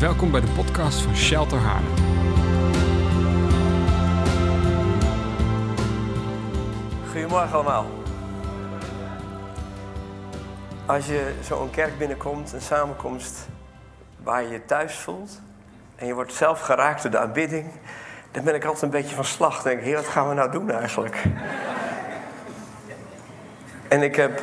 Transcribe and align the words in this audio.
Welkom 0.00 0.30
bij 0.30 0.40
de 0.40 0.46
podcast 0.46 1.00
van 1.00 1.16
Shelter 1.16 1.58
Haarlem. 1.58 1.94
Goedemorgen 7.10 7.52
allemaal. 7.52 7.86
Als 10.86 11.06
je 11.06 11.34
zo'n 11.42 11.70
kerk 11.70 11.98
binnenkomt, 11.98 12.52
een 12.52 12.60
samenkomst 12.60 13.48
waar 14.22 14.42
je 14.42 14.48
je 14.48 14.64
thuis 14.64 14.94
voelt 14.94 15.40
en 15.96 16.06
je 16.06 16.14
wordt 16.14 16.32
zelf 16.32 16.60
geraakt 16.60 17.02
door 17.02 17.10
de 17.10 17.18
aanbidding, 17.18 17.70
dan 18.30 18.44
ben 18.44 18.54
ik 18.54 18.64
altijd 18.64 18.82
een 18.82 18.90
beetje 18.90 19.14
van 19.14 19.24
slag. 19.24 19.62
Denk 19.62 19.80
heer, 19.80 19.96
wat 19.96 20.08
gaan 20.08 20.28
we 20.28 20.34
nou 20.34 20.50
doen 20.50 20.70
eigenlijk? 20.70 21.22
en 23.88 24.02
ik 24.02 24.16
heb 24.16 24.42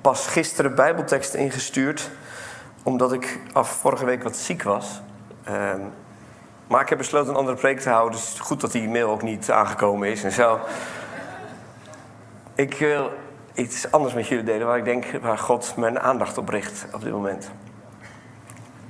pas 0.00 0.26
gisteren 0.26 0.74
bijbelteksten 0.74 1.38
ingestuurd, 1.38 2.10
omdat 2.86 3.12
ik 3.12 3.38
af 3.52 3.70
vorige 3.70 4.04
week 4.04 4.22
wat 4.22 4.36
ziek 4.36 4.62
was. 4.62 5.00
Ehm, 5.44 5.80
maar 6.66 6.80
ik 6.80 6.88
heb 6.88 6.98
besloten 6.98 7.30
een 7.30 7.36
andere 7.36 7.56
preek 7.56 7.80
te 7.80 7.88
houden, 7.88 8.18
dus 8.18 8.36
goed 8.40 8.60
dat 8.60 8.72
die 8.72 8.88
mail 8.88 9.10
ook 9.10 9.22
niet 9.22 9.50
aangekomen 9.50 10.08
is 10.08 10.24
en 10.24 10.32
zo. 10.32 10.60
Ik 12.54 12.74
wil 12.74 13.12
iets 13.54 13.90
anders 13.90 14.14
met 14.14 14.26
jullie 14.26 14.44
delen 14.44 14.66
waar 14.66 14.78
ik 14.78 14.84
denk 14.84 15.04
waar 15.22 15.38
God 15.38 15.76
mijn 15.76 16.00
aandacht 16.00 16.38
op 16.38 16.48
richt 16.48 16.86
op 16.92 17.02
dit 17.02 17.12
moment. 17.12 17.50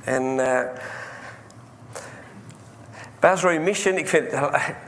En 0.04 0.22
uh, 0.22 0.60
bij 3.18 3.34
Roy 3.34 3.56
Mission, 3.56 3.96
ik, 3.96 4.08
vind, 4.08 4.30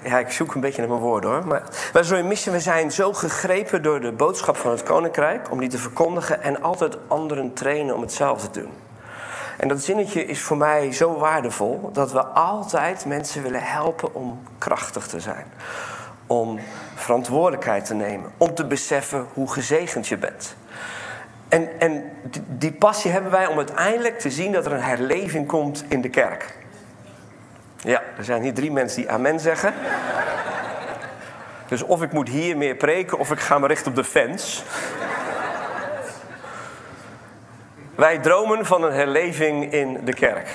ja, 0.03 0.19
ik 0.19 0.31
zoek 0.31 0.55
een 0.55 0.61
beetje 0.61 0.81
naar 0.81 0.91
mijn 0.91 1.03
woorden 1.03 1.31
hoor. 1.31 1.47
Maar 1.47 1.63
bij 1.93 2.23
Mission, 2.23 2.55
we 2.55 2.61
zijn 2.61 2.93
zo 2.93 3.13
gegrepen 3.13 3.83
door 3.83 4.01
de 4.01 4.13
boodschap 4.13 4.57
van 4.57 4.71
het 4.71 4.83
Koninkrijk 4.83 5.51
om 5.51 5.61
die 5.61 5.69
te 5.69 5.79
verkondigen 5.79 6.43
en 6.43 6.63
altijd 6.63 6.97
anderen 7.07 7.53
trainen 7.53 7.95
om 7.95 8.01
hetzelfde 8.01 8.51
te 8.51 8.61
doen. 8.61 8.88
En 9.59 9.69
dat 9.69 9.83
zinnetje 9.83 10.25
is 10.25 10.41
voor 10.41 10.57
mij 10.57 10.93
zo 10.93 11.19
waardevol 11.19 11.91
dat 11.93 12.13
we 12.13 12.25
altijd 12.25 13.07
mensen 13.07 13.43
willen 13.43 13.63
helpen 13.63 14.15
om 14.15 14.41
krachtig 14.59 15.07
te 15.07 15.21
zijn 15.21 15.47
om 16.29 16.59
verantwoordelijkheid 16.95 17.85
te 17.85 17.95
nemen. 17.95 18.31
Om 18.37 18.55
te 18.55 18.67
beseffen 18.67 19.27
hoe 19.33 19.53
gezegend 19.53 20.07
je 20.07 20.17
bent. 20.17 20.57
En, 21.49 21.81
en 21.81 22.11
die, 22.47 22.73
passie 22.73 23.11
hebben 23.11 23.31
wij 23.31 23.47
om 23.47 23.57
uiteindelijk 23.57 24.19
te 24.19 24.31
zien 24.31 24.53
dat 24.53 24.67
er 24.67 24.73
een 24.73 24.83
herleving 24.83 25.47
komt 25.47 25.85
in 25.89 26.01
de 26.01 26.09
kerk. 26.09 26.55
Ja, 27.77 28.03
er 28.17 28.25
zijn 28.25 28.43
hier 28.43 28.55
drie 28.55 28.73
mensen 28.73 29.01
die 29.01 29.11
amen 29.11 29.41
zeggen. 29.41 29.75
Dus 31.69 31.83
of 31.83 32.03
ik 32.03 32.13
moet 32.13 32.29
hier 32.29 32.57
meer 32.57 32.75
preken 32.75 33.19
of 33.19 33.31
ik 33.31 33.41
ga 33.41 33.59
me 33.59 33.67
richten 33.67 33.91
op 33.91 33.97
de 33.97 34.05
fans. 34.05 34.65
Wij 37.99 38.19
dromen 38.19 38.67
van 38.67 38.83
een 38.83 38.93
herleving 38.93 39.73
in 39.73 40.01
de 40.05 40.13
kerk. 40.13 40.49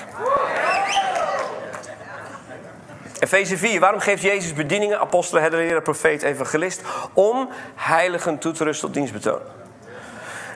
Efeze 3.20 3.58
4. 3.58 3.80
Waarom 3.80 4.00
geeft 4.00 4.22
Jezus 4.22 4.54
bedieningen, 4.54 5.00
apostelen, 5.00 5.42
herder, 5.42 5.82
profeet, 5.82 6.24
evangelist? 6.24 6.82
Om 7.14 7.50
heiligen 7.76 8.38
toe 8.38 8.54
te 8.54 8.64
rusten 8.64 8.88
op 8.88 8.94
dienstbetoon. 8.94 9.42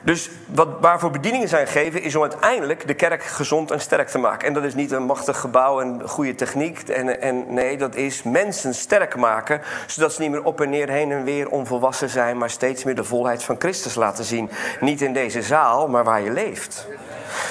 Dus 0.08 0.30
wat, 0.46 0.68
waarvoor 0.80 1.10
bedieningen 1.10 1.48
zijn 1.48 1.66
gegeven, 1.66 2.02
is 2.02 2.14
om 2.14 2.22
uiteindelijk 2.22 2.86
de 2.86 2.94
kerk 2.94 3.22
gezond 3.22 3.70
en 3.70 3.80
sterk 3.80 4.08
te 4.08 4.18
maken. 4.18 4.48
En 4.48 4.54
dat 4.54 4.64
is 4.64 4.74
niet 4.74 4.90
een 4.90 5.02
machtig 5.02 5.40
gebouw 5.40 5.80
en 5.80 6.02
goede 6.08 6.34
techniek. 6.34 6.88
En, 6.88 7.20
en 7.20 7.54
nee, 7.54 7.76
dat 7.76 7.94
is 7.94 8.22
mensen 8.22 8.74
sterk 8.74 9.16
maken, 9.16 9.60
zodat 9.86 10.12
ze 10.12 10.20
niet 10.20 10.30
meer 10.30 10.44
op 10.44 10.60
en 10.60 10.70
neer, 10.70 10.88
heen 10.88 11.12
en 11.12 11.24
weer 11.24 11.48
onvolwassen 11.48 12.08
zijn, 12.08 12.38
maar 12.38 12.50
steeds 12.50 12.84
meer 12.84 12.94
de 12.94 13.04
volheid 13.04 13.42
van 13.42 13.56
Christus 13.58 13.94
laten 13.94 14.24
zien. 14.24 14.50
Niet 14.80 15.00
in 15.00 15.12
deze 15.12 15.42
zaal, 15.42 15.88
maar 15.88 16.04
waar 16.04 16.20
je 16.20 16.32
leeft. 16.32 16.86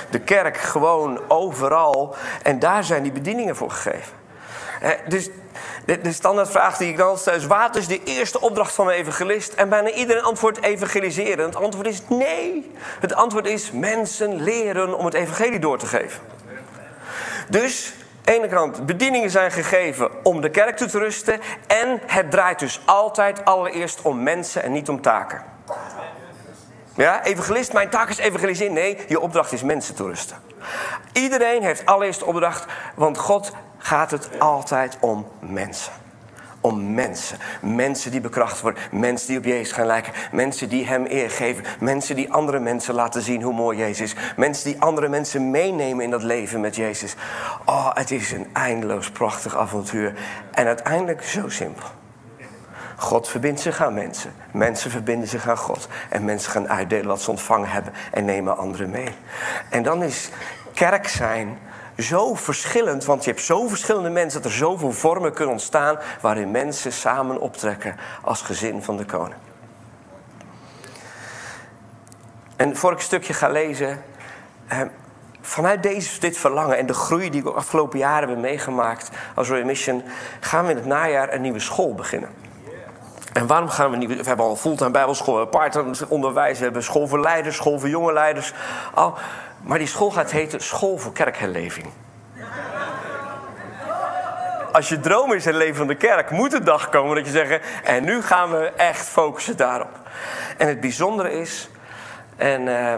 De 0.10 0.20
kerk 0.20 0.58
gewoon 0.58 1.20
overal. 1.28 2.16
En 2.44 2.60
daar 2.60 2.84
zijn 2.84 3.04
die 3.04 3.12
bedieningen 3.12 3.56
voor 3.56 3.72
gegeven 3.72 4.18
dus 5.08 5.30
de, 5.88 6.02
de 6.02 6.12
standaardvraag 6.12 6.78
die 6.78 6.90
ik 6.90 6.98
dan 6.98 7.18
stel 7.18 7.34
is: 7.34 7.46
wat 7.46 7.76
is 7.76 7.88
de 7.88 8.04
eerste 8.04 8.42
opdracht 8.42 8.74
van 8.74 8.88
een 8.88 8.94
evangelist? 8.94 9.54
En 9.54 9.70
bijna 9.70 9.90
iedereen 9.90 10.24
antwoordt 10.24 10.62
evangeliseren. 10.62 11.46
Het 11.46 11.56
antwoord 11.56 11.88
is 11.88 12.02
nee. 12.08 12.72
Het 13.00 13.14
antwoord 13.14 13.48
is 13.48 13.72
mensen 13.72 14.42
leren 14.42 14.98
om 14.98 15.06
het 15.06 15.14
evangelie 15.14 15.60
door 15.60 15.78
te 15.78 15.86
geven. 15.86 16.22
Dus 17.50 17.94
de 18.24 18.34
ene 18.34 18.48
kant, 18.48 18.86
bedieningen 18.86 19.30
zijn 19.30 19.52
gegeven 19.52 20.10
om 20.24 20.42
de 20.42 20.50
kerk 20.50 20.78
toe 20.78 20.88
te 20.88 21.00
rusten. 21.00 21.40
En 21.68 22.02
het 22.06 22.32
draait 22.32 22.60
dus 22.60 22.82
altijd 22.86 23.46
allereerst 23.46 24.02
om 24.02 24.24
mensen 24.24 24.64
en 24.64 24.72
niet 24.72 24.90
om 24.90 25.02
taken. 25.02 25.44
Ja, 26.96 27.24
evangelist, 27.24 27.74
mijn 27.74 27.90
taak 27.90 28.10
is 28.10 28.18
evangeliseren. 28.18 28.74
Nee, 28.74 28.98
je 29.08 29.20
opdracht 29.20 29.52
is 29.52 29.64
mensen 29.64 29.96
toerusten. 29.96 30.38
Iedereen 31.12 31.64
heeft 31.64 31.86
allereerst 31.86 32.20
de 32.20 32.26
opdracht, 32.26 32.66
want 32.96 33.18
God 33.18 33.52
gaat 33.78 34.12
het 34.12 34.40
altijd 34.40 34.98
om 35.00 35.28
mensen. 35.40 35.94
Om 36.62 36.94
mensen. 36.94 37.38
Mensen 37.62 38.12
die 38.12 38.22
bekracht 38.22 38.62
worden. 38.62 38.82
Mensen 38.92 39.28
die 39.28 39.38
op 39.38 39.44
Jezus 39.44 39.72
gaan 39.72 39.86
lijken. 39.86 40.14
Mensen 40.32 40.70
die 40.70 40.86
Hem 40.86 41.06
eer 41.08 41.30
geven. 41.30 41.64
Mensen 41.80 42.16
die 42.16 42.34
andere 42.34 42.60
mensen 42.60 42.94
laten 42.94 43.22
zien 43.22 43.42
hoe 43.42 43.54
mooi 43.54 43.78
Jezus 43.78 44.14
is. 44.14 44.20
Mensen 44.36 44.72
die 44.72 44.82
andere 44.82 45.08
mensen 45.08 45.52
meenemen 45.52 46.04
in 46.04 46.12
dat 46.12 46.24
leven 46.24 46.62
met 46.62 46.76
Jezus. 46.76 47.16
Oh, 47.66 47.90
het 47.94 48.12
is 48.12 48.32
een 48.32 48.48
eindeloos 48.54 49.12
prachtig 49.12 49.58
avontuur. 49.58 50.14
En 50.52 50.66
uiteindelijk 50.66 51.24
zo 51.24 51.50
simpel. 51.50 51.88
God 52.98 53.28
verbindt 53.28 53.60
zich 53.60 53.82
aan 53.82 53.94
mensen. 53.94 54.34
Mensen 54.52 54.92
verbinden 54.92 55.28
zich 55.28 55.48
aan 55.48 55.58
God. 55.58 55.88
En 56.10 56.26
mensen 56.26 56.52
gaan 56.52 56.70
uitdelen 56.70 57.08
wat 57.08 57.22
ze 57.22 57.30
ontvangen 57.30 57.70
hebben 57.70 57.94
en 58.12 58.26
nemen 58.26 58.58
anderen 58.58 58.90
mee. 58.90 59.16
En 59.70 59.84
dan 59.84 60.04
is 60.04 60.30
kerk 60.74 61.08
zijn 61.08 61.58
zo 61.98 62.36
verschillend, 62.36 63.06
want 63.06 63.24
je 63.24 63.30
hebt 63.30 63.44
zo 63.44 63.68
verschillende 63.68 64.10
mensen 64.10 64.42
dat 64.42 64.52
er 64.52 64.58
zoveel 64.58 64.92
vormen 64.92 65.34
kunnen 65.34 65.54
ontstaan 65.54 66.00
waarin 66.22 66.52
mensen 66.52 66.92
samen 66.92 67.40
optrekken 67.40 67.96
als 68.22 68.42
gezin 68.42 68.84
van 68.84 68.98
de 68.98 69.06
koning. 69.06 69.40
En 72.56 72.76
voor 72.76 72.92
ik 72.92 72.98
een 72.98 73.04
stukje 73.04 73.34
ga 73.34 73.50
lezen, 73.50 74.04
eh, 74.68 74.82
vanuit 75.42 75.84
deze, 75.84 76.20
dit 76.20 76.38
verlangen 76.38 76.78
en 76.78 76.86
de 76.86 76.94
groei 76.94 77.30
die 77.30 77.40
ik 77.40 77.46
de 77.46 77.54
afgelopen 77.54 78.00
jaren 78.00 78.30
heb 78.30 78.38
meegemaakt 78.38 79.10
als 79.36 79.48
Royal 79.48 79.66
Mission, 79.66 80.04
gaan 80.40 80.66
we 80.66 80.70
in 80.72 80.78
het 80.78 80.86
najaar 80.86 81.34
een 81.34 81.42
nieuwe 81.42 81.60
school 81.60 81.96
beginnen. 81.96 82.30
En 83.34 83.48
waarom 83.48 83.70
gaan 83.70 83.92
we 83.92 83.98
niet... 83.98 84.10
We 84.10 84.28
hebben 84.28 84.46
al 84.46 84.56
fulltime 84.56 84.92
bijbelschool, 84.92 85.46
part 85.46 86.08
onderwijs, 86.08 86.58
we 86.58 86.64
hebben 86.64 86.84
school 86.84 87.08
voor 87.08 87.20
leiders, 87.20 87.56
school 87.56 87.80
voor 87.80 87.90
jonge 87.90 88.14
leiders. 88.14 88.54
Al, 88.94 89.14
maar 89.68 89.78
die 89.78 89.88
school 89.88 90.12
gaat 90.12 90.32
heten 90.32 90.60
School 90.60 90.98
voor 90.98 91.14
Kerkherleving. 91.14 91.88
Als 94.72 94.90
je 94.90 95.00
droom 95.00 95.34
is 95.34 95.46
het 95.46 95.56
leven 95.56 95.76
van 95.76 95.88
de 95.88 95.96
kerk, 95.96 96.30
moet 96.30 96.52
de 96.52 96.64
dag 96.64 96.90
komen 96.90 97.16
dat 97.16 97.26
je 97.26 97.32
zegt... 97.32 97.66
en 97.84 98.04
nu 98.04 98.22
gaan 98.22 98.52
we 98.52 98.66
echt 98.66 99.08
focussen 99.08 99.58
daarop. 99.58 100.00
En 100.58 100.68
het 100.68 100.80
bijzondere 100.80 101.32
is... 101.32 101.70
En 102.36 102.62
uh, 102.62 102.94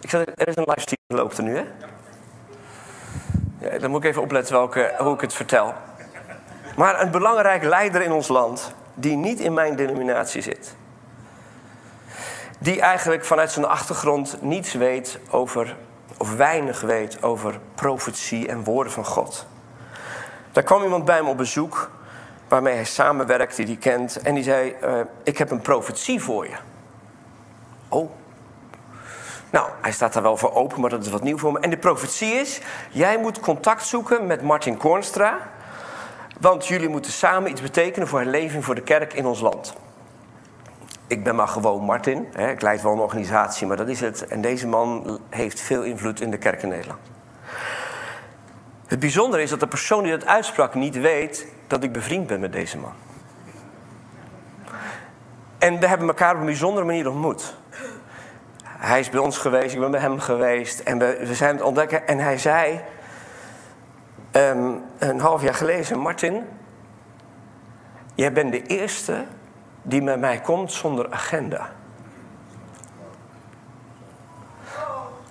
ik 0.00 0.10
zeg, 0.10 0.20
er 0.20 0.48
is 0.48 0.56
een 0.56 0.64
livestream 0.66 1.00
loopt 1.06 1.38
er 1.38 1.44
nu, 1.44 1.56
hè? 1.56 1.64
Ja, 3.58 3.78
dan 3.78 3.90
moet 3.90 4.04
ik 4.04 4.10
even 4.10 4.22
opletten 4.22 4.54
welke, 4.54 4.94
hoe 4.98 5.14
ik 5.14 5.20
het 5.20 5.34
vertel. 5.34 5.74
Maar 6.76 7.00
een 7.00 7.10
belangrijk 7.10 7.62
leider 7.62 8.02
in 8.02 8.12
ons 8.12 8.28
land 8.28 8.74
die 8.94 9.16
niet 9.16 9.40
in 9.40 9.54
mijn 9.54 9.76
denominatie 9.76 10.42
zit. 10.42 10.74
Die 12.62 12.80
eigenlijk 12.80 13.24
vanuit 13.24 13.52
zijn 13.52 13.66
achtergrond 13.66 14.36
niets 14.40 14.72
weet 14.72 15.18
over, 15.30 15.76
of 16.16 16.36
weinig 16.36 16.80
weet 16.80 17.22
over 17.22 17.58
profetie 17.74 18.48
en 18.48 18.64
woorden 18.64 18.92
van 18.92 19.04
God. 19.04 19.46
Daar 20.52 20.62
kwam 20.62 20.82
iemand 20.82 21.04
bij 21.04 21.22
me 21.22 21.28
op 21.28 21.36
bezoek, 21.36 21.90
waarmee 22.48 22.74
hij 22.74 22.84
samenwerkt, 22.84 23.56
die 23.56 23.66
hij 23.66 23.76
kent. 23.76 24.16
En 24.16 24.34
die 24.34 24.44
zei, 24.44 24.74
uh, 24.82 25.00
ik 25.22 25.38
heb 25.38 25.50
een 25.50 25.60
profetie 25.60 26.22
voor 26.22 26.48
je. 26.48 26.56
Oh. 27.88 28.10
Nou, 29.50 29.68
hij 29.80 29.92
staat 29.92 30.12
daar 30.12 30.22
wel 30.22 30.36
voor 30.36 30.54
open, 30.54 30.80
maar 30.80 30.90
dat 30.90 31.04
is 31.04 31.10
wat 31.10 31.22
nieuw 31.22 31.38
voor 31.38 31.52
me. 31.52 31.58
En 31.58 31.70
de 31.70 31.78
profetie 31.78 32.32
is, 32.32 32.60
jij 32.90 33.18
moet 33.18 33.40
contact 33.40 33.86
zoeken 33.86 34.26
met 34.26 34.42
Martin 34.42 34.76
Kornstra... 34.76 35.38
Want 36.40 36.66
jullie 36.66 36.88
moeten 36.88 37.12
samen 37.12 37.50
iets 37.50 37.60
betekenen 37.60 38.08
voor 38.08 38.18
het 38.18 38.28
leven 38.28 38.62
voor 38.62 38.74
de 38.74 38.82
kerk 38.82 39.12
in 39.12 39.26
ons 39.26 39.40
land. 39.40 39.74
Ik 41.12 41.24
ben 41.24 41.34
maar 41.34 41.48
gewoon 41.48 41.84
Martin. 41.84 42.28
Hè. 42.32 42.50
Ik 42.50 42.62
leid 42.62 42.82
wel 42.82 42.92
een 42.92 42.98
organisatie, 42.98 43.66
maar 43.66 43.76
dat 43.76 43.88
is 43.88 44.00
het. 44.00 44.26
En 44.26 44.40
deze 44.40 44.66
man 44.66 45.20
heeft 45.30 45.60
veel 45.60 45.82
invloed 45.82 46.20
in 46.20 46.30
de 46.30 46.38
kerk 46.38 46.62
in 46.62 46.68
Nederland. 46.68 47.00
Het 48.86 48.98
bijzondere 48.98 49.42
is 49.42 49.50
dat 49.50 49.60
de 49.60 49.66
persoon 49.66 50.02
die 50.02 50.12
dat 50.12 50.26
uitsprak 50.26 50.74
niet 50.74 51.00
weet 51.00 51.46
dat 51.66 51.82
ik 51.82 51.92
bevriend 51.92 52.26
ben 52.26 52.40
met 52.40 52.52
deze 52.52 52.78
man. 52.78 52.92
En 55.58 55.80
we 55.80 55.86
hebben 55.86 56.08
elkaar 56.08 56.34
op 56.34 56.40
een 56.40 56.46
bijzondere 56.46 56.86
manier 56.86 57.08
ontmoet. 57.08 57.56
Hij 58.64 59.00
is 59.00 59.10
bij 59.10 59.20
ons 59.20 59.38
geweest, 59.38 59.74
ik 59.74 59.80
ben 59.80 59.90
bij 59.90 60.00
hem 60.00 60.20
geweest. 60.20 60.80
En 60.80 60.98
we, 60.98 61.24
we 61.26 61.34
zijn 61.34 61.54
het 61.54 61.64
ontdekken. 61.64 62.06
En 62.06 62.18
hij 62.18 62.38
zei: 62.38 62.80
um, 64.32 64.82
een 64.98 65.20
half 65.20 65.42
jaar 65.42 65.54
geleden, 65.54 65.98
Martin, 65.98 66.44
jij 68.14 68.32
bent 68.32 68.52
de 68.52 68.62
eerste 68.62 69.24
die 69.82 70.02
met 70.02 70.20
mij 70.20 70.40
komt 70.40 70.72
zonder 70.72 71.06
agenda. 71.10 71.70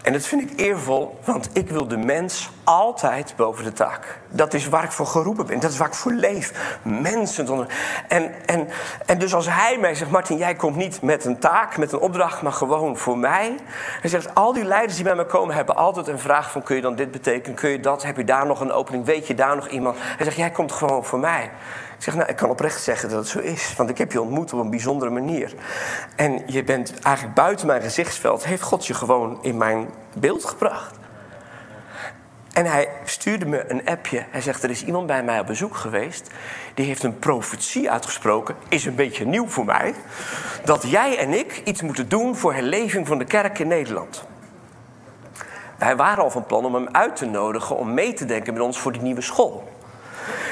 En 0.02 0.14
dat 0.14 0.26
vind 0.26 0.52
ik 0.52 0.60
eervol, 0.60 1.20
want 1.26 1.50
ik 1.54 1.70
wil 1.70 1.88
de 1.88 1.98
mens 1.98 2.50
altijd 2.64 3.34
boven 3.36 3.64
de 3.64 3.74
taak. 3.74 4.20
Dat 4.30 4.54
is 4.54 4.70
waar 4.70 4.84
ik 4.84 4.92
voor 4.92 5.06
geroepen 5.06 5.46
ben. 5.46 5.60
Dat 5.60 5.72
is 5.72 5.78
waar 5.78 5.88
ik 5.88 5.94
voor 5.94 6.12
leef. 6.12 6.78
Mensen. 6.84 7.68
En, 8.08 8.32
en, 8.46 8.68
en 9.06 9.20
dus 9.20 9.34
als 9.34 9.48
hij 9.50 9.78
mij 9.80 9.96
zegt, 9.96 10.12
Martin, 10.12 10.38
jij 10.38 10.56
komt 10.56 10.76
niet 10.76 11.02
met 11.02 11.26
een 11.26 11.40
taak, 11.40 11.78
met 11.78 11.92
een 11.92 12.00
opdracht, 12.00 12.42
maar 12.42 12.52
gewoon 12.52 12.98
voor 12.98 13.18
mij. 13.18 13.56
Hij 14.02 14.10
zegt, 14.10 14.36
al 14.36 14.54
die 14.54 14.64
leiders 14.64 14.96
die 14.96 15.04
bij 15.04 15.16
mij 15.16 15.26
komen, 15.26 15.56
hebben 15.56 15.76
altijd 15.76 16.08
een 16.08 16.20
vraag 16.20 16.52
van, 16.52 16.64
kun 16.64 16.76
je 16.76 16.82
dan 16.82 16.96
dit 16.96 17.12
betekenen? 17.12 17.58
Kun 17.58 17.70
je 17.70 17.80
dat? 17.80 18.04
Heb 18.04 18.18
je 18.18 18.24
daar 18.24 18.46
nog 18.46 18.60
een 18.60 18.72
opening? 18.72 19.06
Weet 19.06 19.28
je 19.28 19.36
daar 19.36 19.56
nog 19.56 19.68
iemand? 19.68 19.98
Hij 20.00 20.26
zegt, 20.26 20.38
jij 20.38 20.52
komt 20.52 20.72
gewoon 20.72 21.06
voor 21.06 21.20
mij. 21.20 21.52
Ik 22.02 22.08
zeg, 22.08 22.16
nou, 22.16 22.30
ik 22.30 22.36
kan 22.36 22.50
oprecht 22.50 22.84
zeggen 22.84 23.10
dat 23.10 23.18
het 23.18 23.28
zo 23.28 23.40
is. 23.40 23.74
Want 23.78 23.90
ik 23.90 23.98
heb 23.98 24.12
je 24.12 24.22
ontmoet 24.22 24.54
op 24.54 24.60
een 24.60 24.70
bijzondere 24.70 25.12
manier. 25.12 25.54
En 26.16 26.44
je 26.46 26.64
bent 26.64 27.00
eigenlijk 27.00 27.36
buiten 27.36 27.68
mijn 27.68 27.82
gezichtsveld. 27.82 28.46
Heeft 28.46 28.62
God 28.62 28.88
je 28.88 28.94
gewoon 28.94 29.40
in 29.42 29.58
mijn 29.58 29.90
beeld 30.14 30.46
gebracht. 30.46 30.96
En 32.54 32.66
hij 32.66 32.90
stuurde 33.04 33.46
me 33.46 33.70
een 33.72 33.86
appje. 33.86 34.26
Hij 34.30 34.42
zegt, 34.42 34.64
er 34.64 34.70
is 34.70 34.86
iemand 34.86 35.08
bij 35.08 35.24
mij 35.24 35.40
op 35.40 35.46
bezoek 35.46 35.76
geweest. 35.76 36.30
Die 36.74 36.86
heeft 36.86 37.04
een 37.04 37.20
profetie 37.20 37.92
uitgesproken. 37.92 38.56
Is 38.70 38.86
een 38.86 38.96
beetje 38.96 39.26
nieuw 39.26 39.48
voor 39.48 39.66
mij. 39.66 39.94
Dat 40.66 40.90
jij 40.90 41.18
en 41.18 41.34
ik 41.34 41.62
iets 41.66 41.82
moeten 41.82 42.10
doen 42.10 42.36
voor 42.36 42.54
herleving 42.54 43.08
van 43.08 43.18
de 43.18 43.26
kerk 43.26 43.60
in 43.60 43.68
Nederland. 43.68 44.24
Wij 45.78 45.96
waren 45.96 46.24
al 46.24 46.32
van 46.32 46.46
plan 46.46 46.66
om 46.66 46.76
hem 46.76 46.90
uit 46.92 47.16
te 47.16 47.26
nodigen 47.26 47.78
om 47.78 47.94
mee 47.94 48.14
te 48.14 48.26
denken 48.26 48.54
met 48.54 48.62
ons 48.62 48.80
voor 48.80 48.92
die 48.92 49.02
nieuwe 49.02 49.22
school. 49.22 49.80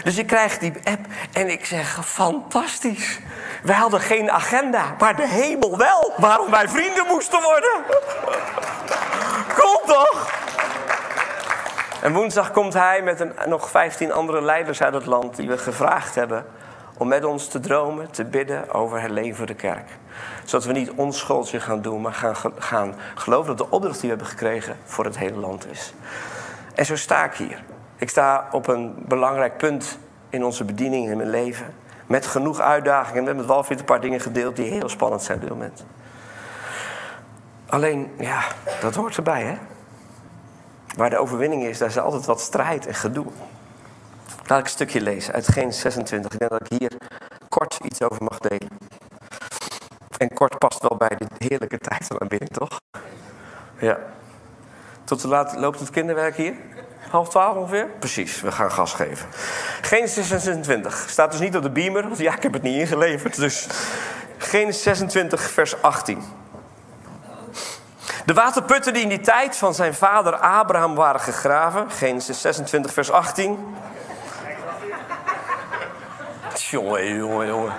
Dus 0.04 0.18
ik 0.18 0.28
krijg 0.28 0.58
die 0.58 0.74
app 0.84 1.06
en 1.34 1.50
ik 1.50 1.66
zeg: 1.66 2.00
fantastisch. 2.06 3.20
Wij 3.64 3.76
hadden 3.76 4.02
geen 4.02 4.32
agenda, 4.32 4.96
maar 5.00 5.16
de 5.16 5.28
hemel 5.28 5.78
wel. 5.78 6.14
Waarom 6.18 6.52
wij 6.52 6.68
vrienden 6.68 7.06
moesten 7.08 7.42
worden. 7.42 7.84
Kom 9.58 9.78
toch? 9.86 10.32
En 12.02 12.14
woensdag 12.14 12.52
komt 12.52 12.74
hij 12.74 13.02
met 13.02 13.20
een, 13.20 13.34
nog 13.46 13.70
15 13.70 14.12
andere 14.12 14.42
leiders 14.42 14.82
uit 14.82 14.94
het 14.94 15.06
land 15.06 15.36
die 15.36 15.48
we 15.48 15.58
gevraagd 15.58 16.16
hebben 16.16 16.46
om 16.98 17.08
met 17.08 17.26
ons 17.26 17.48
te 17.48 17.60
dromen, 17.60 18.12
te 18.12 18.26
bidden 18.26 18.74
over 18.74 19.02
het 19.02 19.12
leven 19.12 19.48
de 19.48 19.54
kerk. 19.54 19.90
Zodat 20.44 20.66
we 20.66 20.74
niet 20.74 20.92
ons 20.92 21.26
gaan 21.48 21.82
doen, 21.82 22.02
maar 22.02 22.14
gaan, 22.14 22.36
gaan 22.58 22.96
geloven 23.16 23.58
dat 23.58 23.68
de 23.68 23.76
opdracht 23.76 24.02
die 24.02 24.10
we 24.10 24.16
hebben 24.16 24.28
gekregen 24.28 24.78
voor 24.86 25.06
het 25.06 25.18
hele 25.18 25.38
land 25.38 25.72
is. 25.72 25.94
En 26.76 26.86
zo 26.86 26.96
sta 26.96 27.24
ik 27.24 27.34
hier. 27.34 27.64
Ik 28.00 28.10
sta 28.10 28.48
op 28.52 28.68
een 28.68 28.96
belangrijk 29.08 29.58
punt 29.58 29.98
in 30.30 30.44
onze 30.44 30.64
bediening 30.64 31.10
in 31.10 31.18
mijn 31.18 31.30
leven. 31.30 31.74
Met 32.08 32.26
genoeg 32.26 32.60
uitdagingen. 32.60 33.20
We 33.20 33.26
hebben 33.26 33.36
met 33.36 33.46
Walfried 33.46 33.80
een 33.80 33.86
paar 33.86 34.02
dingen 34.02 34.20
gedeeld 34.20 34.56
die 34.56 34.72
heel 34.72 34.90
spannend 34.90 35.22
zijn 35.22 35.38
op 35.38 35.44
dit 35.44 35.54
moment. 35.54 35.86
Alleen, 37.70 38.12
ja, 38.18 38.44
dat 38.82 38.96
hoort 38.96 39.18
erbij, 39.18 39.44
hè? 39.44 39.58
Waar 40.96 41.10
de 41.10 41.18
overwinning 41.18 41.64
is, 41.64 41.78
daar 41.78 41.88
is 41.88 41.98
altijd 41.98 42.26
wat 42.26 42.42
strijd 42.42 42.88
en 42.88 42.94
gedoe. 42.94 43.26
Laat 44.46 44.60
ik 44.60 44.66
een 44.66 44.72
stukje 44.72 45.02
lezen 45.02 45.34
uit 45.34 45.48
Genesis 45.48 45.82
26. 45.82 46.34
Ik 46.34 46.40
denk 46.40 46.52
dat 46.52 46.72
ik 46.72 46.80
hier 46.80 46.92
kort 47.50 47.80
iets 47.84 48.02
over 48.02 48.24
mag 48.24 48.38
delen. 48.38 48.78
En 50.18 50.34
kort 50.34 50.58
past 50.58 50.82
wel 50.82 50.98
bij 50.98 51.16
de 51.18 51.28
heerlijke 51.38 51.78
tijd 51.78 52.06
van 52.06 52.22
aanbidding, 52.22 52.52
toch? 52.52 52.82
Ja. 53.80 53.98
Tot 55.04 55.22
de 55.22 55.28
laat 55.28 55.56
loopt 55.58 55.80
het 55.80 55.90
kinderwerk 55.90 56.36
hier? 56.36 56.54
Half 57.10 57.30
twaalf 57.30 57.56
ongeveer? 57.56 57.88
Precies, 58.00 58.42
we 58.42 58.52
gaan 58.52 58.72
gas 58.72 58.94
geven. 58.94 59.28
Genesis 59.82 60.28
26. 60.28 61.06
Staat 61.10 61.32
dus 61.32 61.40
niet 61.40 61.56
op 61.56 61.64
de 61.64 61.70
beamer, 61.70 62.04
want 62.04 62.18
ja, 62.18 62.36
ik 62.36 62.44
heb 62.44 62.54
het 62.54 62.62
niet 62.62 62.80
ingeleverd. 62.80 63.36
Dus 63.36 63.68
Genesis 64.38 64.84
26, 64.84 65.42
vers 65.42 65.82
18. 65.82 66.24
De 68.26 68.34
waterputten 68.34 68.94
die 68.94 69.04
in 69.04 69.10
die 69.10 69.20
tijd 69.20 69.56
van 69.58 69.74
zijn 69.74 69.94
vader 69.94 70.36
Abraham 70.36 70.96
waren 70.96 71.22
gegraven. 71.22 71.92
Genesis 71.92 72.42
26, 72.42 72.94
vers 72.94 73.12
18. 73.12 73.76
Jongen, 76.70 77.16
jongen, 77.16 77.48
jongen. 77.48 77.74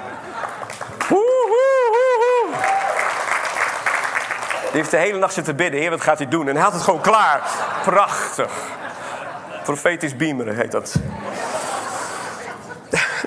Die 4.70 4.78
heeft 4.78 4.90
de 4.90 4.96
hele 4.96 5.18
nacht 5.18 5.34
zitten 5.34 5.56
bidden. 5.56 5.80
Heer, 5.80 5.90
wat 5.90 6.00
gaat 6.00 6.18
hij 6.18 6.28
doen? 6.28 6.48
En 6.48 6.54
hij 6.54 6.64
had 6.64 6.72
het 6.72 6.82
gewoon 6.82 7.00
klaar. 7.00 7.42
Prachtig. 7.84 8.52
Profetisch 9.62 10.16
beameren 10.16 10.56
heet 10.56 10.72
dat. 10.72 10.94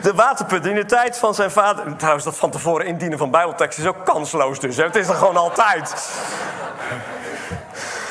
De 0.02 0.14
waterput 0.14 0.66
in 0.66 0.76
de 0.76 0.86
tijd 0.86 1.18
van 1.18 1.34
zijn 1.34 1.52
vader. 1.52 1.96
Trouwens, 1.96 2.26
dat 2.26 2.38
van 2.38 2.52
tevoren 2.52 2.86
indienen 2.86 3.18
van 3.18 3.32
Bijbeltekst 3.32 3.80
is 3.80 3.86
ook 3.86 4.06
kansloos 4.06 4.60
dus. 4.60 4.78
Het 4.78 4.96
is 4.96 5.08
er 5.08 5.16
gewoon 5.16 5.38
altijd. 5.38 6.12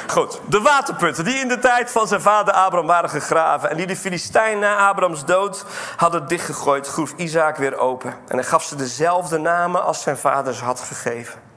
Goed, 0.07 0.41
de 0.49 0.61
waterputten 0.61 1.25
die 1.25 1.35
in 1.35 1.49
de 1.49 1.59
tijd 1.59 1.91
van 1.91 2.09
zijn 2.09 2.21
vader 2.21 2.55
Abraham 2.55 2.87
waren 2.87 3.11
gegraven... 3.11 3.71
en 3.71 3.77
die 3.77 3.87
de 3.87 3.97
Filistijn 3.97 4.59
na 4.59 4.89
Abrahams 4.89 5.25
dood 5.25 5.65
hadden 5.97 6.29
dichtgegooid... 6.29 6.89
groef 6.89 7.13
Isaac 7.17 7.57
weer 7.57 7.79
open. 7.79 8.15
En 8.29 8.37
hij 8.37 8.45
gaf 8.45 8.63
ze 8.63 8.77
dezelfde 8.77 9.39
namen 9.39 9.85
als 9.85 10.03
zijn 10.03 10.17
vader 10.17 10.55
ze 10.55 10.65
had 10.65 10.81
gegeven. 10.81 11.52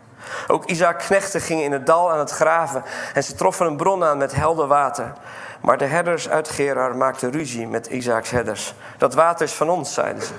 Ook 0.47 0.65
Isaac 0.65 0.99
knechten 0.99 1.41
gingen 1.41 1.63
in 1.63 1.71
het 1.71 1.85
dal 1.85 2.11
aan 2.11 2.19
het 2.19 2.31
graven... 2.31 2.83
en 3.13 3.23
ze 3.23 3.35
troffen 3.35 3.65
een 3.65 3.77
bron 3.77 4.03
aan 4.03 4.17
met 4.17 4.35
helder 4.35 4.67
water... 4.67 5.13
Maar 5.65 5.77
de 5.77 5.85
herders 5.85 6.29
uit 6.29 6.49
Gerar 6.49 6.95
maakten 6.95 7.31
ruzie 7.31 7.67
met 7.67 7.87
Isaaks 7.87 8.29
herders. 8.29 8.73
Dat 8.97 9.13
water 9.13 9.45
is 9.45 9.53
van 9.53 9.69
ons, 9.69 9.93
zeiden 9.93 10.23
ze. 10.23 10.33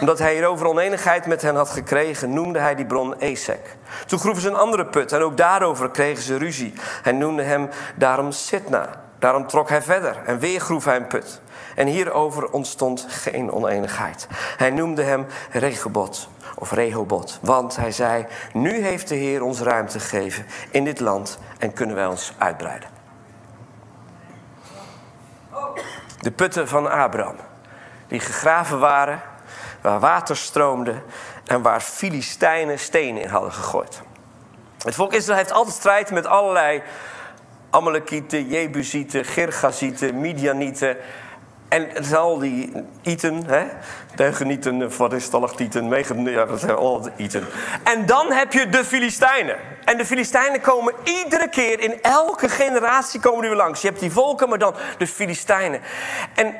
Omdat 0.00 0.18
hij 0.18 0.32
hierover 0.32 0.66
oneenigheid 0.66 1.26
met 1.26 1.42
hen 1.42 1.54
had 1.54 1.70
gekregen, 1.70 2.32
noemde 2.32 2.58
hij 2.58 2.74
die 2.74 2.86
bron 2.86 3.14
Esek. 3.14 3.76
Toen 4.06 4.18
groeven 4.18 4.42
ze 4.42 4.48
een 4.48 4.56
andere 4.56 4.86
put 4.86 5.12
en 5.12 5.22
ook 5.22 5.36
daarover 5.36 5.90
kregen 5.90 6.22
ze 6.22 6.36
ruzie. 6.36 6.72
Hij 7.02 7.12
noemde 7.12 7.42
hem 7.42 7.68
daarom 7.94 8.32
Sitna. 8.32 8.88
Daarom 9.18 9.46
trok 9.46 9.68
hij 9.68 9.82
verder 9.82 10.16
en 10.26 10.38
weer 10.38 10.60
groef 10.60 10.84
hij 10.84 10.96
een 10.96 11.06
put. 11.06 11.40
En 11.74 11.86
hierover 11.86 12.50
ontstond 12.50 13.06
geen 13.08 13.52
oneenigheid. 13.52 14.26
Hij 14.56 14.70
noemde 14.70 15.02
hem 15.02 15.26
Rehobot 15.50 16.28
of 16.60 16.72
Rehobot. 16.72 17.38
Want 17.42 17.76
hij 17.76 17.92
zei, 17.92 18.26
nu 18.52 18.82
heeft 18.82 19.08
de 19.08 19.14
Heer 19.14 19.42
ons 19.42 19.60
ruimte 19.60 20.00
gegeven 20.00 20.46
in 20.70 20.84
dit 20.84 21.00
land 21.00 21.38
en 21.58 21.72
kunnen 21.72 21.96
wij 21.96 22.06
ons 22.06 22.32
uitbreiden. 22.38 22.88
De 26.20 26.30
putten 26.30 26.68
van 26.68 26.90
Abraham, 26.90 27.36
die 28.08 28.20
gegraven 28.20 28.78
waren, 28.78 29.20
waar 29.80 30.00
water 30.00 30.36
stroomde 30.36 31.02
en 31.46 31.62
waar 31.62 31.80
Filistijnen 31.80 32.78
stenen 32.78 33.22
in 33.22 33.28
hadden 33.28 33.52
gegooid. 33.52 34.02
Het 34.84 34.94
volk 34.94 35.12
Israël 35.12 35.38
heeft 35.38 35.52
altijd 35.52 35.76
strijd 35.76 36.10
met 36.10 36.26
allerlei 36.26 36.82
Amalekieten, 37.70 38.46
Jebusieten, 38.46 39.24
Girgazieten, 39.24 40.20
Midianieten. 40.20 40.96
En 41.70 41.88
zijn 42.04 42.20
al 42.20 42.38
die 42.38 42.72
iten, 43.02 43.44
hè? 43.46 43.64
Deugenieten, 44.14 44.96
wat 44.96 45.12
is 45.12 45.24
stalactieten, 45.24 45.88
megen, 45.88 46.24
ja, 46.24 46.44
dat 46.44 46.60
zijn 46.60 46.74
al 46.76 47.00
die 47.00 47.12
iten. 47.16 47.46
En 47.84 48.06
dan 48.06 48.32
heb 48.32 48.52
je 48.52 48.68
de 48.68 48.84
Filistijnen. 48.84 49.56
En 49.84 49.96
de 49.96 50.06
Filistijnen 50.06 50.60
komen 50.60 50.94
iedere 51.04 51.48
keer, 51.48 51.80
in 51.80 52.02
elke 52.02 52.48
generatie 52.48 53.20
komen 53.20 53.40
die 53.40 53.48
weer 53.48 53.58
langs. 53.58 53.80
Je 53.80 53.88
hebt 53.88 54.00
die 54.00 54.12
volken, 54.12 54.48
maar 54.48 54.58
dan 54.58 54.74
de 54.98 55.06
Filistijnen. 55.06 55.80
En 56.34 56.54